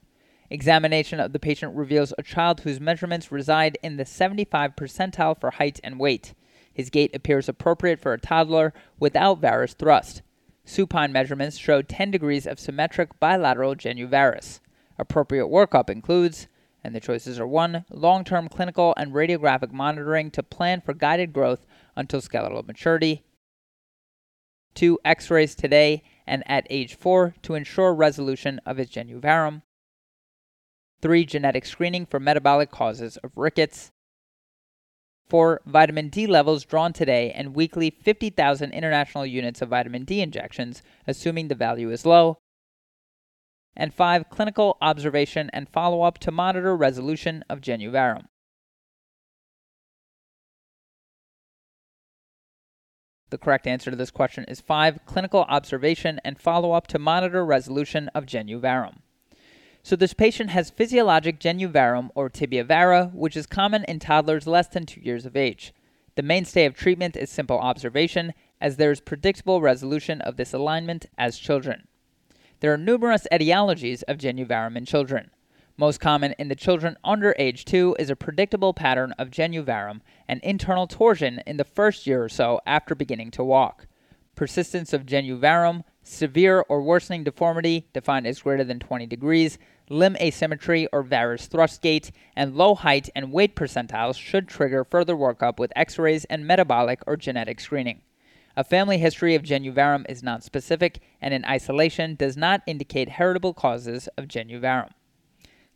Examination 0.48 1.18
of 1.18 1.32
the 1.32 1.40
patient 1.40 1.74
reveals 1.74 2.14
a 2.16 2.22
child 2.22 2.60
whose 2.60 2.80
measurements 2.80 3.32
reside 3.32 3.76
in 3.82 3.96
the 3.96 4.04
75 4.04 4.76
percentile 4.76 5.38
for 5.38 5.50
height 5.50 5.80
and 5.82 5.98
weight. 5.98 6.32
His 6.72 6.90
gait 6.90 7.14
appears 7.14 7.48
appropriate 7.48 8.00
for 8.00 8.12
a 8.12 8.20
toddler 8.20 8.72
without 9.00 9.40
varus 9.40 9.74
thrust. 9.74 10.22
Supine 10.64 11.12
measurements 11.12 11.58
show 11.58 11.82
10 11.82 12.12
degrees 12.12 12.46
of 12.46 12.60
symmetric 12.60 13.18
bilateral 13.18 13.74
genu 13.74 14.06
varus. 14.06 14.60
Appropriate 14.96 15.46
workup 15.46 15.90
includes 15.90 16.46
and 16.86 16.94
the 16.94 17.00
choices 17.00 17.40
are 17.40 17.46
1. 17.46 17.84
Long 17.90 18.24
term 18.24 18.48
clinical 18.48 18.94
and 18.96 19.12
radiographic 19.12 19.72
monitoring 19.72 20.30
to 20.30 20.42
plan 20.42 20.80
for 20.80 20.94
guided 20.94 21.32
growth 21.32 21.66
until 21.96 22.20
skeletal 22.20 22.62
maturity. 22.62 23.24
2. 24.76 25.00
X 25.04 25.28
rays 25.28 25.56
today 25.56 26.04
and 26.28 26.44
at 26.46 26.66
age 26.70 26.94
4 26.94 27.34
to 27.42 27.54
ensure 27.54 27.92
resolution 27.92 28.60
of 28.64 28.78
its 28.78 28.92
genu 28.92 29.20
varum. 29.20 29.62
3. 31.02 31.26
Genetic 31.26 31.66
screening 31.66 32.06
for 32.06 32.20
metabolic 32.20 32.70
causes 32.70 33.16
of 33.18 33.36
rickets. 33.36 33.90
4. 35.28 35.62
Vitamin 35.66 36.08
D 36.08 36.28
levels 36.28 36.64
drawn 36.64 36.92
today 36.92 37.32
and 37.32 37.56
weekly 37.56 37.90
50,000 37.90 38.70
international 38.70 39.26
units 39.26 39.60
of 39.60 39.70
vitamin 39.70 40.04
D 40.04 40.20
injections, 40.20 40.84
assuming 41.04 41.48
the 41.48 41.56
value 41.56 41.90
is 41.90 42.06
low, 42.06 42.38
and 43.76 43.92
5. 43.92 44.30
Clinical 44.30 44.76
observation 44.80 45.50
and 45.52 45.68
follow 45.68 46.02
up 46.02 46.18
to 46.18 46.30
monitor 46.30 46.76
resolution 46.76 47.44
of 47.48 47.60
genu 47.60 47.90
varum. 47.90 48.26
The 53.30 53.38
correct 53.38 53.66
answer 53.66 53.90
to 53.90 53.96
this 53.96 54.12
question 54.12 54.44
is 54.46 54.60
5. 54.60 55.00
Clinical 55.04 55.44
observation 55.48 56.20
and 56.24 56.40
follow 56.40 56.72
up 56.72 56.86
to 56.88 56.98
monitor 56.98 57.44
resolution 57.44 58.08
of 58.14 58.24
genu 58.24 58.60
varum. 58.60 58.98
So, 59.82 59.94
this 59.94 60.14
patient 60.14 60.50
has 60.50 60.70
physiologic 60.70 61.38
genu 61.38 61.68
varum 61.68 62.10
or 62.14 62.28
tibia 62.28 62.64
vara, 62.64 63.10
which 63.12 63.36
is 63.36 63.46
common 63.46 63.84
in 63.84 63.98
toddlers 63.98 64.46
less 64.46 64.68
than 64.68 64.86
2 64.86 65.00
years 65.00 65.26
of 65.26 65.36
age. 65.36 65.72
The 66.14 66.22
mainstay 66.22 66.64
of 66.64 66.74
treatment 66.74 67.16
is 67.16 67.30
simple 67.30 67.58
observation, 67.58 68.32
as 68.60 68.76
there 68.76 68.90
is 68.90 69.00
predictable 69.00 69.60
resolution 69.60 70.20
of 70.22 70.36
this 70.36 70.52
alignment 70.52 71.06
as 71.18 71.38
children. 71.38 71.86
There 72.60 72.72
are 72.72 72.78
numerous 72.78 73.26
etiologies 73.30 74.02
of 74.08 74.16
genu 74.16 74.46
varum 74.46 74.78
in 74.78 74.86
children. 74.86 75.30
Most 75.76 76.00
common 76.00 76.34
in 76.38 76.48
the 76.48 76.54
children 76.54 76.96
under 77.04 77.34
age 77.38 77.66
2 77.66 77.96
is 77.98 78.08
a 78.08 78.16
predictable 78.16 78.72
pattern 78.72 79.12
of 79.18 79.30
genu 79.30 79.62
varum 79.62 80.00
and 80.26 80.40
internal 80.42 80.86
torsion 80.86 81.42
in 81.46 81.58
the 81.58 81.64
first 81.64 82.06
year 82.06 82.24
or 82.24 82.30
so 82.30 82.62
after 82.66 82.94
beginning 82.94 83.30
to 83.32 83.44
walk. 83.44 83.86
Persistence 84.36 84.94
of 84.94 85.04
genu 85.04 85.38
varum, 85.38 85.84
severe 86.02 86.64
or 86.70 86.80
worsening 86.80 87.24
deformity 87.24 87.88
defined 87.92 88.26
as 88.26 88.40
greater 88.40 88.64
than 88.64 88.78
20 88.78 89.04
degrees, 89.04 89.58
limb 89.90 90.16
asymmetry 90.18 90.86
or 90.94 91.02
varus 91.02 91.48
thrust 91.48 91.82
gait, 91.82 92.10
and 92.34 92.54
low 92.54 92.74
height 92.74 93.10
and 93.14 93.32
weight 93.32 93.54
percentiles 93.54 94.18
should 94.18 94.48
trigger 94.48 94.82
further 94.82 95.14
workup 95.14 95.58
with 95.58 95.74
x 95.76 95.98
rays 95.98 96.24
and 96.30 96.46
metabolic 96.46 97.02
or 97.06 97.18
genetic 97.18 97.60
screening. 97.60 98.00
A 98.58 98.64
family 98.64 98.96
history 98.96 99.34
of 99.34 99.42
genu 99.42 99.70
varum 99.70 100.06
is 100.08 100.22
not 100.22 100.42
specific 100.42 101.00
and 101.20 101.34
in 101.34 101.44
isolation 101.44 102.14
does 102.14 102.38
not 102.38 102.62
indicate 102.66 103.10
heritable 103.10 103.52
causes 103.52 104.08
of 104.16 104.28
genu 104.28 104.58
varum. 104.58 104.92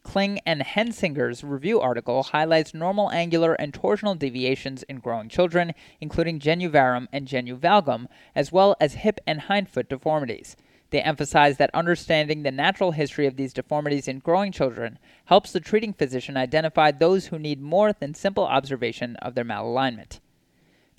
Kling 0.03 0.41
and 0.47 0.63
Hensinger's 0.63 1.45
review 1.45 1.79
article 1.79 2.23
highlights 2.23 2.73
normal 2.73 3.11
angular 3.11 3.53
and 3.53 3.75
torsional 3.75 4.19
deviations 4.19 4.83
in 4.85 4.99
growing 4.99 5.29
children, 5.29 5.75
including 6.01 6.39
genu 6.39 6.71
varum 6.71 7.07
and 7.13 7.29
genu 7.29 7.55
valgum, 7.55 8.07
as 8.35 8.51
well 8.51 8.75
as 8.81 8.95
hip 8.95 9.21
and 9.27 9.43
hindfoot 9.43 9.91
deformities. 9.91 10.57
They 10.89 11.03
emphasize 11.03 11.59
that 11.59 11.71
understanding 11.75 12.45
the 12.45 12.51
natural 12.51 12.93
history 12.93 13.27
of 13.27 13.37
these 13.37 13.53
deformities 13.53 14.09
in 14.09 14.21
growing 14.21 14.53
children 14.53 14.99
helps 15.27 15.53
the 15.53 15.61
treating 15.61 15.93
physician 15.93 16.39
identify 16.39 16.93
those 16.93 17.27
who 17.27 17.39
need 17.39 17.61
more 17.61 17.93
than 17.93 18.15
simple 18.15 18.45
observation 18.45 19.17
of 19.17 19.35
their 19.35 19.45
malalignment. 19.45 20.21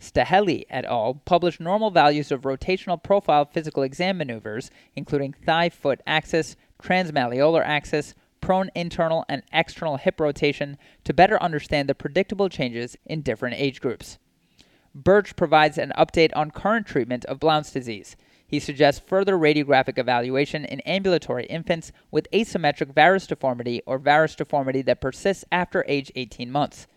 Staheli 0.01 0.65
et 0.70 0.84
al. 0.86 1.22
published 1.25 1.62
normal 1.62 1.91
values 1.91 2.31
of 2.31 2.41
rotational 2.41 3.01
profile 3.01 3.46
physical 3.46 3.84
exam 3.84 4.17
maneuvers, 4.17 4.72
including 4.96 5.31
thigh 5.31 5.70
foot 5.70 6.01
axis, 6.08 6.55
transmalleolar 6.81 7.63
axis, 7.63 8.15
prone 8.41 8.72
internal 8.74 9.24
and 9.29 9.43
external 9.53 9.98
hip 9.98 10.20
rotation, 10.20 10.77
to 11.03 11.13
better 11.13 11.41
understand 11.41 11.88
the 11.88 11.93
predictable 11.93 12.50
changes 12.50 12.98
in 13.05 13.22
different 13.22 13.55
age 13.60 13.79
groups. 13.79 14.17
Birch 14.96 15.36
provides 15.36 15.77
an 15.77 15.93
update 15.98 16.36
on 16.36 16.50
current 16.50 16.88
treatment 16.88 17.24
of 17.25 17.39
Blount's 17.39 17.72
disease. 17.72 18.15
He 18.46 18.60
suggests 18.60 19.01
further 19.05 19.38
radiographic 19.38 19.98
evaluation 19.98 20.65
in 20.65 20.81
ambulatory 20.81 21.46
infants 21.46 21.91
with 22.10 22.27
asymmetric 22.34 22.93
varus 22.93 23.27
deformity 23.27 23.81
or 23.86 24.00
varus 24.00 24.36
deformity 24.36 24.81
that 24.81 25.00
persists 25.00 25.46
after 25.51 25.86
age 25.88 26.12
18 26.15 26.51
months. 26.51 26.88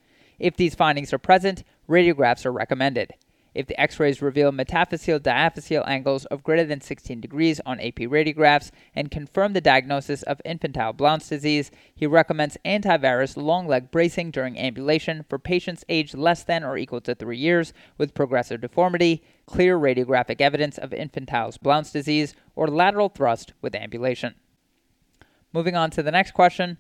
If 0.41 0.57
these 0.57 0.75
findings 0.75 1.13
are 1.13 1.19
present, 1.19 1.63
radiographs 1.89 2.47
are 2.47 2.53
recommended. 2.53 3.15
If 3.55 3.69
the 3.69 3.81
x 3.81 4.01
rays 4.01 4.21
reveal 4.21 4.51
metaphyseal 4.51 5.21
diaphyseal 5.21 5.87
angles 5.87 6.25
of 6.25 6.43
greater 6.43 6.65
than 6.65 6.81
16 6.81 7.21
degrees 7.21 7.61
on 7.65 7.79
AP 7.79 8.01
radiographs 8.01 8.73
and 8.97 9.13
confirm 9.13 9.53
the 9.53 9.61
diagnosis 9.61 10.25
of 10.25 10.43
infantile 10.45 10.93
Blount's 10.93 11.29
disease, 11.29 11.71
he 11.95 12.05
recommends 12.05 12.59
antivarus 12.65 13.37
long 13.37 13.69
leg 13.69 13.93
bracing 13.93 14.33
during 14.33 14.59
ambulation 14.59 15.25
for 15.29 15.39
patients 15.39 15.85
aged 15.89 16.17
less 16.17 16.43
than 16.43 16.65
or 16.65 16.77
equal 16.77 17.01
to 17.03 17.15
3 17.15 17.39
years 17.39 17.73
with 17.97 18.13
progressive 18.13 18.61
deformity, 18.61 19.23
clear 19.47 19.79
radiographic 19.79 20.41
evidence 20.41 20.77
of 20.77 20.93
infantile 20.93 21.53
Blount's 21.63 21.93
disease, 21.93 22.35
or 22.57 22.67
lateral 22.67 23.09
thrust 23.09 23.53
with 23.63 23.77
ambulation. 23.77 24.35
Moving 25.53 25.77
on 25.77 25.91
to 25.93 26.03
the 26.03 26.11
next 26.11 26.33
question. 26.33 26.79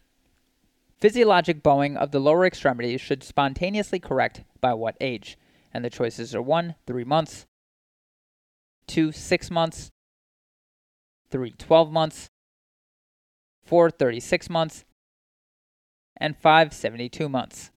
Physiologic 1.00 1.62
bowing 1.62 1.96
of 1.96 2.12
the 2.12 2.18
lower 2.18 2.46
extremities 2.46 3.00
should 3.00 3.22
spontaneously 3.22 3.98
correct 3.98 4.44
by 4.60 4.72
what 4.74 4.96
age? 5.00 5.36
And 5.72 5.84
the 5.84 5.90
choices 5.90 6.34
are 6.34 6.42
1. 6.42 6.76
3 6.86 7.04
months, 7.04 7.46
2. 8.86 9.12
6 9.12 9.50
months, 9.50 9.90
3. 11.30 11.50
12 11.50 11.92
months, 11.92 12.30
4. 13.64 13.90
36 13.90 14.48
months, 14.48 14.84
and 16.16 16.36
5. 16.36 16.72
72 16.72 17.28
months. 17.28 17.70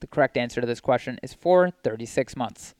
The 0.00 0.06
correct 0.06 0.36
answer 0.36 0.60
to 0.60 0.66
this 0.66 0.80
question 0.80 1.18
is 1.22 1.32
4. 1.32 1.70
36 1.70 2.36
months. 2.36 2.74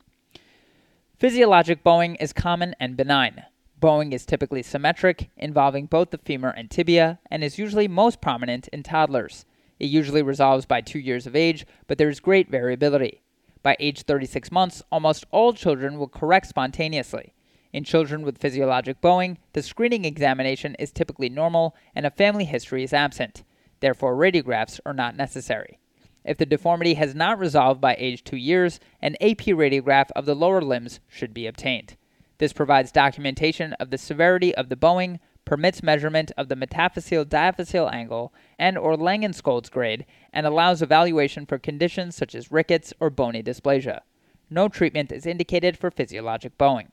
Physiologic 1.19 1.83
bowing 1.83 2.17
is 2.17 2.33
common 2.33 2.75
and 2.81 2.97
benign. 2.97 3.45
Bowing 3.81 4.13
is 4.13 4.27
typically 4.27 4.63
symmetric, 4.63 5.31
involving 5.39 5.87
both 5.87 6.11
the 6.11 6.19
femur 6.19 6.51
and 6.51 6.71
tibia, 6.71 7.19
and 7.31 7.43
is 7.43 7.59
usually 7.59 7.89
most 7.89 8.21
prominent 8.21 8.69
in 8.69 8.83
toddlers. 8.83 9.47
It 9.79 9.87
usually 9.87 10.21
resolves 10.21 10.67
by 10.67 10.83
two 10.83 10.99
years 10.99 11.27
of 11.27 11.35
age, 11.35 11.65
but 11.87 11.97
there 11.97 12.11
is 12.11 12.21
great 12.21 12.51
variability. 12.51 13.23
By 13.63 13.79
age 13.81 14.03
36 14.03 14.53
months, 14.53 14.83
almost 14.93 15.25
all 15.31 15.55
children 15.55 15.99
will 15.99 16.09
correct 16.09 16.47
spontaneously. 16.47 17.33
In 17.73 17.85
children 17.85 18.21
with 18.21 18.37
physiologic 18.37 19.01
bowing, 19.01 19.39
the 19.55 19.63
screening 19.63 20.05
examination 20.05 20.75
is 20.79 20.93
typically 20.93 21.31
normal 21.31 21.75
and 21.95 22.05
a 22.05 22.11
family 22.11 22.45
history 22.45 22.83
is 22.83 22.93
absent. 22.93 23.45
Therefore, 23.81 24.15
radiographs 24.15 24.79
are 24.85 24.93
not 24.93 25.17
necessary. 25.17 25.79
If 26.23 26.37
the 26.37 26.45
deformity 26.45 26.95
has 26.95 27.15
not 27.15 27.39
resolved 27.39 27.81
by 27.81 27.97
age 27.99 28.25
2 28.25 28.37
years, 28.37 28.79
an 29.01 29.17
AP 29.23 29.47
radiograph 29.57 30.11
of 30.15 30.27
the 30.27 30.35
lower 30.35 30.61
limbs 30.61 31.01
should 31.09 31.33
be 31.33 31.47
obtained. 31.47 31.97
This 32.41 32.55
provides 32.55 32.91
documentation 32.91 33.75
of 33.75 33.91
the 33.91 33.99
severity 33.99 34.55
of 34.55 34.71
the 34.71 34.77
bowing, 34.77 35.21
permits 35.45 35.83
measurement 35.83 36.33
of 36.39 36.49
the 36.49 36.55
metaphyseal 36.55 37.27
diaphyseal 37.27 37.93
angle 37.93 38.33
and 38.59 38.79
or 38.79 38.97
Langenskiölds 38.97 39.71
grade, 39.71 40.07
and 40.33 40.47
allows 40.47 40.81
evaluation 40.81 41.45
for 41.45 41.59
conditions 41.59 42.17
such 42.17 42.35
as 42.35 42.51
rickets 42.51 42.95
or 42.99 43.11
bony 43.11 43.43
dysplasia. 43.43 44.01
No 44.49 44.69
treatment 44.69 45.13
is 45.13 45.27
indicated 45.27 45.77
for 45.77 45.91
physiologic 45.91 46.57
bowing. 46.57 46.93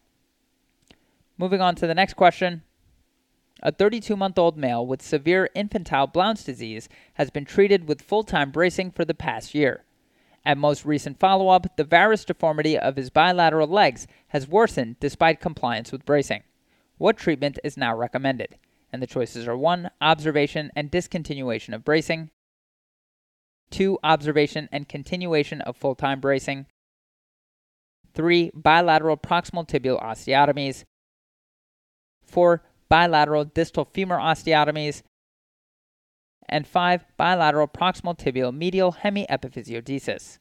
Moving 1.38 1.62
on 1.62 1.76
to 1.76 1.88
the 1.88 1.96
next 1.96 2.16
question. 2.16 2.64
A 3.64 3.72
32 3.72 4.18
month 4.18 4.38
old 4.38 4.58
male 4.58 4.86
with 4.86 5.02
severe 5.02 5.50
infantile 5.56 6.08
Blount's 6.08 6.44
disease 6.44 6.90
has 7.14 7.30
been 7.30 7.46
treated 7.46 7.88
with 7.88 8.02
full 8.02 8.24
time 8.24 8.52
bracing 8.52 8.92
for 8.92 9.06
the 9.06 9.14
past 9.14 9.56
year. 9.56 9.86
At 10.48 10.58
most 10.58 10.86
recent 10.86 11.20
follow 11.20 11.50
up, 11.50 11.76
the 11.76 11.84
varus 11.84 12.24
deformity 12.24 12.80
of 12.80 12.96
his 12.96 13.10
bilateral 13.10 13.68
legs 13.68 14.08
has 14.30 14.48
worsened 14.48 14.98
despite 15.02 15.42
compliance 15.42 15.92
with 15.92 16.06
bracing. 16.06 16.44
What 16.98 17.18
treatment 17.18 17.60
is 17.66 17.76
now 17.76 17.94
recommended? 17.94 18.56
And 18.94 19.04
the 19.04 19.08
choices 19.08 19.46
are 19.46 19.58
1. 19.58 19.90
Observation 20.00 20.72
and 20.74 20.90
discontinuation 20.90 21.76
of 21.76 21.84
bracing, 21.84 22.30
2. 23.72 24.00
Observation 24.02 24.70
and 24.72 24.88
continuation 24.88 25.60
of 25.60 25.76
full 25.76 25.96
time 25.96 26.22
bracing, 26.22 26.68
3. 28.14 28.52
Bilateral 28.56 29.18
proximal 29.18 29.68
tibial 29.68 30.02
osteotomies, 30.02 30.86
4. 32.24 32.64
Bilateral 32.88 33.44
distal 33.44 33.84
femur 33.84 34.18
osteotomies, 34.18 35.02
and 36.50 36.68
5. 36.68 37.06
Bilateral 37.18 37.68
proximal 37.68 38.18
tibial 38.18 38.56
medial 38.56 38.98
hemiepiphysiodesis. 39.04 40.40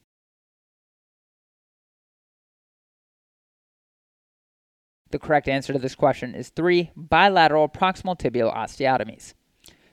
The 5.10 5.18
correct 5.18 5.48
answer 5.48 5.72
to 5.72 5.78
this 5.78 5.94
question 5.94 6.34
is 6.34 6.48
3. 6.50 6.90
Bilateral 6.96 7.68
proximal 7.68 8.18
tibial 8.18 8.54
osteotomies. 8.54 9.34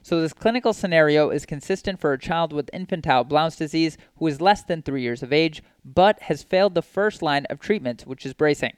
So, 0.01 0.19
this 0.19 0.33
clinical 0.33 0.73
scenario 0.73 1.29
is 1.29 1.45
consistent 1.45 1.99
for 1.99 2.11
a 2.11 2.19
child 2.19 2.51
with 2.51 2.69
infantile 2.73 3.23
Blount's 3.23 3.55
disease 3.55 3.97
who 4.17 4.27
is 4.27 4.41
less 4.41 4.63
than 4.63 4.81
3 4.81 5.01
years 5.01 5.23
of 5.23 5.31
age 5.31 5.63
but 5.85 6.23
has 6.23 6.43
failed 6.43 6.75
the 6.75 6.81
first 6.81 7.21
line 7.21 7.45
of 7.49 7.59
treatment, 7.59 8.01
which 8.01 8.25
is 8.25 8.33
bracing. 8.33 8.73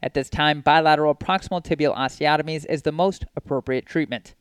At 0.00 0.14
this 0.14 0.30
time, 0.30 0.60
bilateral 0.60 1.16
proximal 1.16 1.64
tibial 1.64 1.96
osteotomies 1.96 2.64
is 2.66 2.82
the 2.82 2.92
most 2.92 3.24
appropriate 3.34 3.86
treatment. 3.86 4.34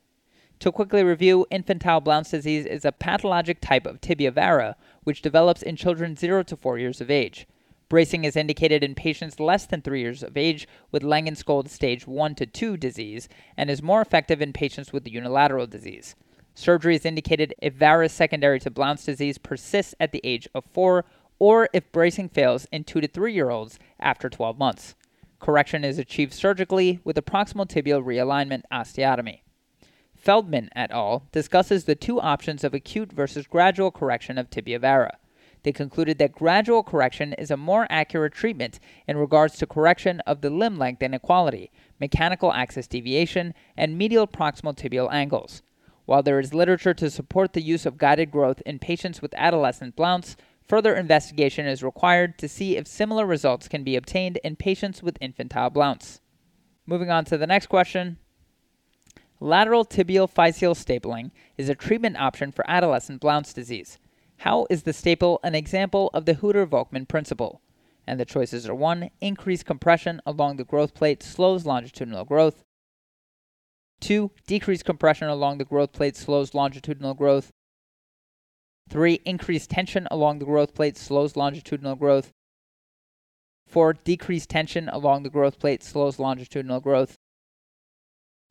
To 0.62 0.72
quickly 0.72 1.04
review, 1.04 1.46
infantile 1.52 2.02
Blount's 2.02 2.32
disease 2.32 2.66
is 2.66 2.84
a 2.84 2.92
pathologic 2.92 3.62
type 3.62 3.86
of 3.86 4.02
tibia 4.02 4.32
vara 4.32 4.76
which 5.04 5.22
develops 5.22 5.62
in 5.62 5.76
children 5.76 6.16
0 6.16 6.44
to 6.44 6.58
4 6.58 6.80
years 6.80 7.00
of 7.00 7.12
age. 7.12 7.46
Bracing 7.90 8.26
is 8.26 8.36
indicated 8.36 8.84
in 8.84 8.96
patients 8.96 9.40
less 9.40 9.68
than 9.68 9.84
3 9.84 10.02
years 10.02 10.24
of 10.24 10.36
age 10.36 10.68
with 10.92 11.04
Langenskiölds 11.04 11.70
stage 11.70 12.08
1 12.08 12.34
to 12.36 12.48
2 12.48 12.76
disease 12.76 13.30
and 13.56 13.70
is 13.70 13.84
more 13.84 14.02
effective 14.02 14.42
in 14.42 14.52
patients 14.52 14.92
with 14.92 15.08
unilateral 15.08 15.68
disease. 15.68 16.16
Surgery 16.56 16.96
is 16.96 17.06
indicated 17.06 17.54
if 17.62 17.76
varus 17.76 18.12
secondary 18.12 18.60
to 18.60 18.72
Blount's 18.72 19.06
disease 19.06 19.38
persists 19.38 19.94
at 20.00 20.12
the 20.12 20.22
age 20.24 20.50
of 20.56 20.66
4 20.74 21.06
or 21.38 21.70
if 21.72 21.92
bracing 21.92 22.30
fails 22.30 22.66
in 22.72 22.84
2 22.84 23.00
to 23.02 23.08
3 23.08 23.32
year 23.32 23.52
olds 23.52 23.78
after 24.00 24.28
12 24.28 24.58
months. 24.58 24.96
Correction 25.40 25.86
is 25.86 26.00
achieved 26.00 26.34
surgically 26.34 27.00
with 27.04 27.16
a 27.16 27.22
proximal 27.22 27.68
tibial 27.68 28.04
realignment 28.04 28.64
osteotomy. 28.74 29.42
Feldman 30.28 30.70
et 30.76 30.92
al. 30.92 31.24
discusses 31.32 31.86
the 31.86 31.96
two 31.96 32.20
options 32.20 32.66
of 32.66 32.74
acute 32.74 33.14
versus 33.14 33.48
gradual 33.48 33.92
correction 33.92 34.38
of 34.38 34.50
tibia 34.50 34.78
vara. 34.78 35.20
They 35.64 35.72
concluded 35.72 36.18
that 36.18 36.34
gradual 36.34 36.84
correction 36.84 37.32
is 37.32 37.50
a 37.50 37.56
more 37.56 37.88
accurate 37.90 38.34
treatment 38.34 38.82
in 39.08 39.16
regards 39.16 39.58
to 39.58 39.66
correction 39.66 40.20
of 40.28 40.42
the 40.42 40.50
limb 40.50 40.78
length 40.78 41.02
inequality, 41.02 41.72
mechanical 41.98 42.52
axis 42.52 42.88
deviation, 42.88 43.54
and 43.78 43.98
medial 43.98 44.28
proximal 44.28 44.76
tibial 44.76 45.10
angles. 45.14 45.62
While 46.04 46.24
there 46.24 46.42
is 46.42 46.54
literature 46.54 46.94
to 46.96 47.10
support 47.10 47.54
the 47.54 47.62
use 47.62 47.86
of 47.86 47.98
guided 47.98 48.30
growth 48.30 48.62
in 48.66 48.80
patients 48.80 49.22
with 49.22 49.34
adolescent 49.38 49.96
Blount's, 49.96 50.36
Further 50.68 50.94
investigation 50.94 51.66
is 51.66 51.82
required 51.82 52.38
to 52.40 52.50
see 52.50 52.76
if 52.76 52.86
similar 52.86 53.26
results 53.26 53.70
can 53.70 53.86
be 53.86 53.96
obtained 53.96 54.42
in 54.44 54.58
patients 54.58 55.02
with 55.02 55.18
infantile 55.22 55.70
Blount's. 55.70 56.20
Moving 56.86 57.10
on 57.10 57.24
to 57.24 57.38
the 57.38 57.48
next 57.48 57.68
question. 57.68 58.18
Lateral 59.40 59.86
tibial 59.86 60.32
physeal 60.32 60.74
stapling 60.74 61.30
is 61.58 61.70
a 61.70 61.76
treatment 61.76 62.18
option 62.18 62.52
for 62.52 62.68
adolescent 62.68 63.22
Blount's 63.22 63.54
disease. 63.54 64.00
How 64.38 64.66
is 64.70 64.84
the 64.84 64.94
staple 64.94 65.40
an 65.44 65.54
example 65.54 66.10
of 66.14 66.26
the 66.26 66.36
Hueter-Volkmann 66.36 67.08
principle? 67.08 67.62
And 68.08 68.20
the 68.20 68.26
choices 68.26 68.68
are 68.68 68.74
1. 68.74 69.10
Increased 69.22 69.66
compression 69.66 70.22
along 70.26 70.58
the 70.58 70.64
growth 70.64 70.96
plate 70.96 71.22
slows 71.22 71.66
longitudinal 71.66 72.26
growth. 72.26 72.64
2. 74.00 74.32
Decreased 74.48 74.86
compression 74.86 75.28
along 75.28 75.58
the 75.60 75.66
growth 75.66 75.92
plate 75.92 76.16
slows 76.16 76.54
longitudinal 76.54 77.14
growth. 77.14 77.52
Three, 78.90 79.20
increased 79.26 79.70
tension 79.70 80.08
along 80.10 80.40
the 80.40 80.46
growth 80.46 80.74
plate 80.74 80.98
slows 80.98 81.36
longitudinal 81.36 81.96
growth. 81.96 82.32
Four, 83.68 83.94
decreased 83.94 84.50
tension 84.50 84.88
along 84.90 85.24
the 85.24 85.30
growth 85.30 85.60
plate 85.60 85.84
slows 85.84 86.20
longitudinal 86.20 86.80
growth. 86.80 87.17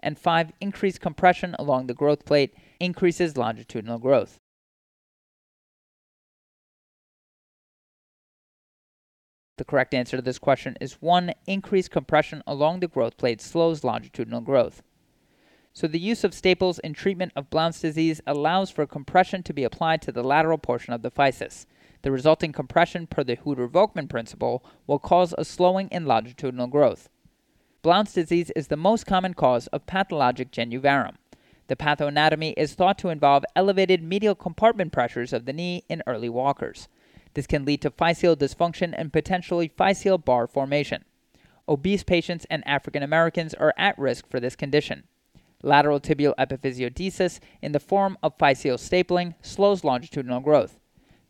And 0.00 0.18
five, 0.18 0.52
increased 0.60 1.00
compression 1.00 1.56
along 1.58 1.86
the 1.86 1.94
growth 1.94 2.24
plate 2.24 2.54
increases 2.78 3.36
longitudinal 3.36 3.98
growth. 3.98 4.38
The 9.58 9.64
correct 9.64 9.94
answer 9.94 10.16
to 10.16 10.22
this 10.22 10.38
question 10.38 10.76
is 10.80 11.00
1. 11.00 11.32
Increased 11.46 11.90
compression 11.90 12.42
along 12.46 12.80
the 12.80 12.88
growth 12.88 13.16
plate 13.16 13.40
slows 13.40 13.84
longitudinal 13.84 14.42
growth. 14.42 14.82
So 15.72 15.86
the 15.86 15.98
use 15.98 16.24
of 16.24 16.34
staples 16.34 16.78
in 16.78 16.92
treatment 16.92 17.32
of 17.36 17.50
Blount's 17.50 17.80
disease 17.80 18.20
allows 18.26 18.70
for 18.70 18.86
compression 18.86 19.42
to 19.42 19.52
be 19.52 19.64
applied 19.64 20.02
to 20.02 20.12
the 20.12 20.22
lateral 20.22 20.58
portion 20.58 20.92
of 20.92 21.02
the 21.02 21.10
physis. 21.10 21.66
The 22.02 22.12
resulting 22.12 22.52
compression 22.52 23.06
per 23.06 23.24
the 23.24 23.36
Hueter-Volkmann 23.36 24.08
principle 24.08 24.64
will 24.86 24.98
cause 24.98 25.34
a 25.36 25.44
slowing 25.44 25.88
in 25.88 26.06
longitudinal 26.06 26.66
growth. 26.66 27.08
Blount's 27.86 28.14
disease 28.14 28.50
is 28.56 28.66
the 28.66 28.76
most 28.76 29.06
common 29.06 29.32
cause 29.32 29.68
of 29.68 29.86
pathologic 29.86 30.50
genu 30.50 30.80
varum. 30.80 31.14
The 31.68 31.76
pathoanatomy 31.76 32.54
is 32.56 32.74
thought 32.74 32.98
to 32.98 33.10
involve 33.10 33.44
elevated 33.54 34.02
medial 34.02 34.34
compartment 34.34 34.90
pressures 34.90 35.32
of 35.32 35.44
the 35.44 35.52
knee 35.52 35.84
in 35.88 36.02
early 36.04 36.28
walkers. 36.28 36.88
This 37.34 37.46
can 37.46 37.64
lead 37.64 37.80
to 37.82 37.92
physeal 37.92 38.34
dysfunction 38.34 38.92
and 38.92 39.12
potentially 39.12 39.68
physeal 39.68 40.24
bar 40.24 40.48
formation. 40.48 41.04
Obese 41.68 42.02
patients 42.02 42.44
and 42.50 42.66
African 42.66 43.04
Americans 43.04 43.54
are 43.54 43.72
at 43.78 43.96
risk 43.96 44.28
for 44.28 44.40
this 44.40 44.56
condition. 44.56 45.04
Lateral 45.62 46.00
tibial 46.00 46.34
epiphysiodesis 46.40 47.38
in 47.62 47.70
the 47.70 47.78
form 47.78 48.18
of 48.20 48.36
physeal 48.36 48.78
stapling 48.78 49.36
slows 49.42 49.84
longitudinal 49.84 50.40
growth. 50.40 50.80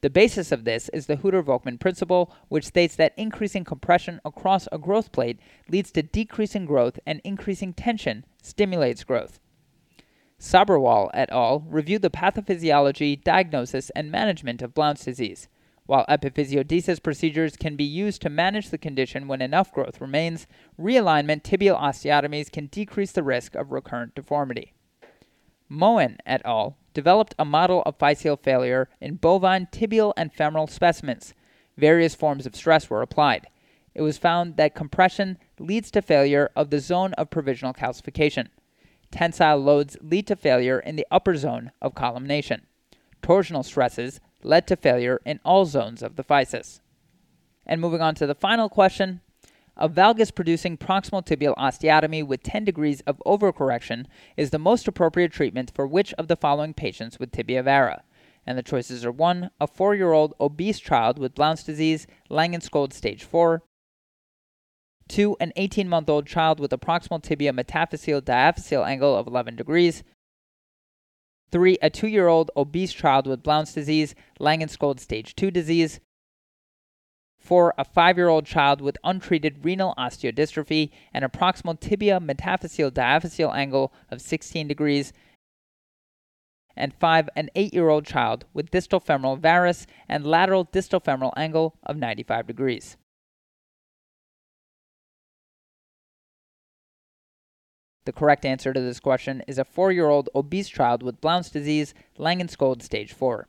The 0.03 0.11
basis 0.11 0.53
of 0.53 0.65
this 0.65 0.89
is 0.91 1.07
the 1.07 1.17
Hueter-Volkmann 1.17 1.81
principle, 1.81 2.33
which 2.49 2.67
states 2.67 2.97
that 2.97 3.15
increasing 3.17 3.65
compression 3.65 4.21
across 4.25 4.69
a 4.71 4.79
growth 4.79 5.11
plate 5.11 5.39
leads 5.69 5.91
to 5.93 6.03
decreasing 6.03 6.67
growth 6.67 6.99
and 7.07 7.21
increasing 7.25 7.73
tension 7.73 8.25
stimulates 8.43 9.05
growth. 9.05 9.41
Sabharwal 10.39 11.11
et 11.15 11.31
al. 11.33 11.61
reviewed 11.61 12.03
the 12.03 12.11
pathophysiology, 12.11 13.23
diagnosis, 13.23 13.91
and 13.97 14.11
management 14.11 14.61
of 14.61 14.75
Blount's 14.75 15.05
disease. 15.05 15.49
While 15.87 16.05
epiphysiodesis 16.09 17.03
procedures 17.03 17.57
can 17.57 17.77
be 17.77 17.85
used 17.85 18.21
to 18.23 18.29
manage 18.29 18.71
the 18.71 18.79
condition 18.79 19.29
when 19.29 19.41
enough 19.41 19.73
growth 19.73 20.01
remains, 20.01 20.47
realignment 20.79 21.43
tibial 21.43 21.81
osteotomies 21.81 22.51
can 22.53 22.67
decrease 22.67 23.13
the 23.13 23.23
risk 23.23 23.55
of 23.55 23.73
recurrent 23.73 24.15
deformity. 24.15 24.75
Moen 25.69 26.19
et 26.27 26.43
al. 26.45 26.77
Developed 26.97 27.35
a 27.39 27.45
model 27.45 27.83
of 27.85 27.99
physeal 27.99 28.41
failure 28.41 28.89
in 29.03 29.17
bovine 29.17 29.69
tibial 29.71 30.15
and 30.17 30.33
femoral 30.33 30.67
specimens. 30.67 31.35
Various 31.77 32.15
forms 32.15 32.47
of 32.47 32.57
stress 32.57 32.89
were 32.89 33.03
applied. 33.03 33.49
It 33.95 34.01
was 34.01 34.17
found 34.17 34.57
that 34.57 34.75
compression 34.75 35.37
leads 35.59 35.91
to 35.91 36.01
failure 36.01 36.49
of 36.57 36.71
the 36.71 36.81
zone 36.81 37.13
of 37.19 37.29
provisional 37.29 37.75
calcification. 37.75 38.49
Tensile 39.11 39.59
loads 39.59 39.99
lead 40.01 40.27
to 40.29 40.37
failure 40.37 40.81
in 40.81 40.97
the 40.97 41.07
upper 41.11 41.37
zone 41.37 41.71
of 41.83 41.95
columnation. 41.95 42.65
Torsional 43.23 43.63
stresses 43.63 44.19
led 44.43 44.67
to 44.67 44.75
failure 44.75 45.21
in 45.27 45.39
all 45.45 45.67
zones 45.67 46.03
of 46.03 46.17
the 46.17 46.25
physis. 46.25 46.81
And 47.67 47.79
moving 47.79 48.01
on 48.01 48.15
to 48.15 48.27
the 48.27 48.35
final 48.35 48.71
question, 48.71 49.21
a 49.77 49.89
valgus 49.89 50.35
producing 50.35 50.79
proximal 50.79 51.25
tibial 51.25 51.55
osteotomy 51.57 52.27
with 52.27 52.43
10 52.43 52.65
degrees 52.65 53.03
of 53.03 53.23
overcorrection 53.27 54.07
is 54.37 54.51
the 54.51 54.59
most 54.59 54.89
appropriate 54.89 55.33
treatment 55.33 55.71
for 55.75 55.87
which 55.87 56.15
of 56.15 56.29
the 56.29 56.37
following 56.37 56.73
patients 56.73 57.19
with 57.19 57.33
tibia 57.33 57.63
vara? 57.63 58.03
And 58.47 58.57
the 58.57 58.63
choices 58.63 59.05
are 59.05 59.13
1. 59.13 59.51
A 59.61 59.67
4 59.67 59.95
year 59.95 60.13
old 60.13 60.35
obese 60.41 60.79
child 60.79 61.19
with 61.19 61.35
Blount's 61.35 61.65
disease, 61.65 62.07
Langenskiöld 62.31 62.93
stage 62.93 63.25
4. 63.25 63.63
2. 65.09 65.37
An 65.41 65.53
18 65.57 65.89
month 65.89 66.09
old 66.09 66.27
child 66.27 66.59
with 66.59 66.73
a 66.73 66.79
proximal 66.79 67.23
tibia 67.23 67.53
metaphyseal 67.53 68.23
diaphyseal 68.23 68.87
angle 68.87 69.15
of 69.15 69.27
11 69.27 69.57
degrees. 69.57 70.05
3. 71.51 71.79
A 71.83 71.91
2 71.91 72.09
year 72.09 72.29
old 72.29 72.51
obese 72.57 72.93
child 72.93 73.27
with 73.27 73.43
Blount's 73.43 73.75
disease, 73.75 74.15
Langenskiöld 74.41 75.01
stage 75.01 75.35
2 75.37 75.51
disease. 75.51 76.01
4. 77.39 77.75
A 77.79 77.85
5 77.85 78.17
year 78.17 78.29
old 78.29 78.47
child 78.47 78.81
with 78.81 78.99
untreated 79.05 79.65
renal 79.65 79.95
osteodystrophy 79.97 80.91
and 81.15 81.25
a 81.25 81.29
proximal 81.29 81.79
tibia 81.79 82.19
metaphyseal 82.19 82.91
diaphyseal 82.91 83.55
angle 83.55 83.93
of 84.11 84.21
16 84.21 84.67
degrees 84.67 85.13
and 86.77 86.93
5. 86.93 87.29
An 87.37 87.51
8 87.55 87.73
year 87.73 87.89
old 87.89 88.05
child 88.05 88.45
with 88.53 88.71
distal 88.71 89.01
femoral 89.01 89.37
varus 89.37 89.87
and 90.09 90.27
lateral 90.27 90.65
distal 90.65 91.01
femoral 91.01 91.33
angle 91.37 91.77
of 91.85 91.97
95 91.97 92.47
degrees. 92.47 92.97
The 98.07 98.13
correct 98.13 98.45
answer 98.45 98.73
to 98.73 98.81
this 98.81 99.01
question 99.01 99.43
is 99.49 99.59
a 99.59 99.65
4 99.65 99.91
year 99.91 100.09
old 100.09 100.31
obese 100.35 100.69
child 100.69 101.03
with 101.03 101.21
Blount's 101.21 101.51
disease, 101.51 101.93
Langenskiöld 102.19 102.81
stage 102.83 103.13
4. 103.13 103.49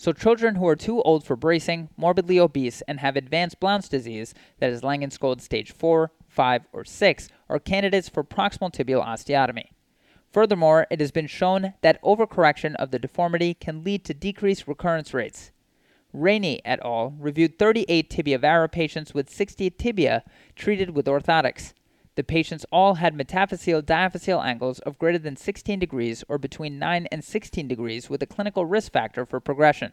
So, 0.00 0.12
children 0.12 0.54
who 0.54 0.68
are 0.68 0.76
too 0.76 1.02
old 1.02 1.24
for 1.24 1.34
bracing, 1.34 1.88
morbidly 1.96 2.38
obese, 2.38 2.82
and 2.82 3.00
have 3.00 3.16
advanced 3.16 3.58
Blount's 3.58 3.88
disease, 3.88 4.32
that 4.60 4.70
is 4.70 4.82
Langenskiöld 4.82 5.40
stage 5.40 5.72
4, 5.72 6.12
5, 6.28 6.62
or 6.72 6.84
6, 6.84 7.28
are 7.48 7.58
candidates 7.58 8.08
for 8.08 8.22
proximal 8.22 8.72
tibial 8.72 9.04
osteotomy. 9.04 9.70
Furthermore, 10.30 10.86
it 10.88 11.00
has 11.00 11.10
been 11.10 11.26
shown 11.26 11.74
that 11.80 12.00
overcorrection 12.02 12.76
of 12.76 12.92
the 12.92 13.00
deformity 13.00 13.54
can 13.54 13.82
lead 13.82 14.04
to 14.04 14.14
decreased 14.14 14.68
recurrence 14.68 15.12
rates. 15.12 15.50
Raney 16.12 16.60
et 16.64 16.78
al. 16.84 17.14
reviewed 17.18 17.58
38 17.58 18.08
tibia 18.08 18.38
vara 18.38 18.68
patients 18.68 19.12
with 19.12 19.28
60 19.28 19.68
tibia 19.70 20.22
treated 20.54 20.90
with 20.90 21.06
orthotics. 21.06 21.72
The 22.18 22.24
patients 22.24 22.66
all 22.72 22.94
had 22.94 23.16
metaphyseal 23.16 23.80
diaphyseal 23.82 24.44
angles 24.44 24.80
of 24.80 24.98
greater 24.98 25.20
than 25.20 25.36
16 25.36 25.78
degrees 25.78 26.24
or 26.28 26.36
between 26.36 26.76
9 26.76 27.06
and 27.12 27.22
16 27.22 27.68
degrees 27.68 28.10
with 28.10 28.20
a 28.20 28.26
clinical 28.26 28.66
risk 28.66 28.90
factor 28.90 29.24
for 29.24 29.38
progression. 29.38 29.92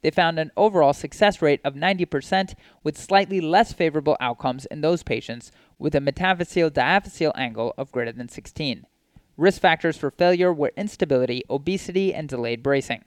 They 0.00 0.12
found 0.12 0.38
an 0.38 0.52
overall 0.56 0.92
success 0.92 1.42
rate 1.42 1.60
of 1.64 1.74
90% 1.74 2.54
with 2.84 2.96
slightly 2.96 3.40
less 3.40 3.72
favorable 3.72 4.16
outcomes 4.20 4.66
in 4.66 4.80
those 4.80 5.02
patients 5.02 5.50
with 5.76 5.96
a 5.96 6.00
metaphyseal 6.00 6.70
diaphyseal 6.70 7.32
angle 7.34 7.74
of 7.76 7.90
greater 7.90 8.12
than 8.12 8.28
16. 8.28 8.86
Risk 9.36 9.60
factors 9.60 9.96
for 9.96 10.12
failure 10.12 10.52
were 10.52 10.70
instability, 10.76 11.42
obesity, 11.50 12.14
and 12.14 12.28
delayed 12.28 12.62
bracing. 12.62 13.02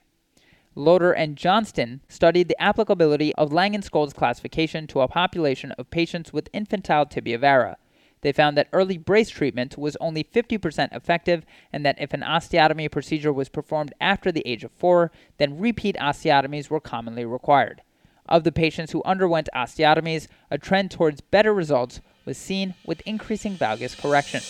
Loder 0.76 1.14
and 1.14 1.38
Johnston 1.38 2.02
studied 2.10 2.50
the 2.50 2.62
applicability 2.62 3.34
of 3.36 3.52
Langenskiöld's 3.52 4.12
classification 4.12 4.86
to 4.88 5.00
a 5.00 5.08
population 5.08 5.72
of 5.72 5.90
patients 5.90 6.34
with 6.34 6.50
infantile 6.52 7.06
tibia 7.06 7.38
vara. 7.38 7.78
They 8.22 8.32
found 8.32 8.58
that 8.58 8.68
early 8.74 8.98
brace 8.98 9.30
treatment 9.30 9.78
was 9.78 9.96
only 10.02 10.24
50% 10.24 10.94
effective, 10.96 11.46
and 11.72 11.86
that 11.86 12.00
if 12.00 12.14
an 12.14 12.22
osteotomy 12.22 12.92
procedure 12.92 13.32
was 13.32 13.50
performed 13.50 13.94
after 14.02 14.32
the 14.32 14.46
age 14.46 14.64
of 14.64 14.72
4, 14.72 15.12
then 15.38 15.60
repeat 15.60 15.96
osteotomies 15.98 16.70
were 16.70 16.82
commonly 16.82 17.26
required. 17.26 17.82
Of 18.28 18.44
the 18.44 18.52
patients 18.52 18.92
who 18.92 19.02
underwent 19.04 19.50
osteotomies, 19.56 20.28
a 20.52 20.58
trend 20.58 20.92
towards 20.92 21.22
better 21.22 21.54
results 21.54 22.02
was 22.26 22.38
seen 22.38 22.76
with 22.86 23.02
increasing 23.02 23.56
valgus 23.56 24.00
correction. 24.00 24.42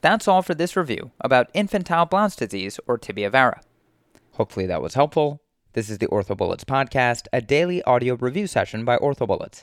That's 0.00 0.28
all 0.28 0.42
for 0.42 0.54
this 0.54 0.76
review 0.76 1.10
about 1.20 1.50
infantile 1.52 2.06
Blount's 2.06 2.36
disease 2.36 2.78
or 2.86 2.98
tibia 2.98 3.30
vara. 3.30 3.62
Hopefully 4.34 4.66
that 4.66 4.80
was 4.80 4.94
helpful. 4.94 5.42
This 5.72 5.90
is 5.90 5.98
the 5.98 6.06
OrthoBullets 6.06 6.64
podcast, 6.64 7.26
a 7.32 7.40
daily 7.40 7.82
audio 7.82 8.14
review 8.14 8.46
session 8.46 8.84
by 8.84 8.96
OrthoBullets, 8.96 9.62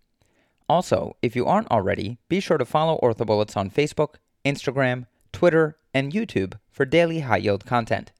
Also, 0.71 1.17
if 1.21 1.35
you 1.35 1.45
aren't 1.45 1.69
already, 1.69 2.17
be 2.29 2.39
sure 2.39 2.57
to 2.57 2.63
follow 2.63 2.97
OrthoBullets 3.03 3.57
on 3.57 3.69
Facebook, 3.69 4.15
Instagram, 4.45 5.05
Twitter, 5.33 5.75
and 5.93 6.13
YouTube 6.13 6.57
for 6.71 6.85
daily 6.85 7.19
high 7.19 7.35
yield 7.35 7.65
content. 7.65 8.13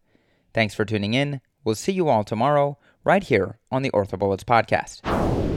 Thanks 0.54 0.76
for 0.76 0.84
tuning 0.84 1.14
in. 1.14 1.40
We'll 1.64 1.76
see 1.76 1.94
you 1.94 2.10
all 2.10 2.26
tomorrow, 2.26 2.78
right 3.06 3.24
here 3.24 3.58
on 3.72 3.84
the 3.84 3.92
OrthoBullets 3.92 4.44
podcast. 4.44 5.51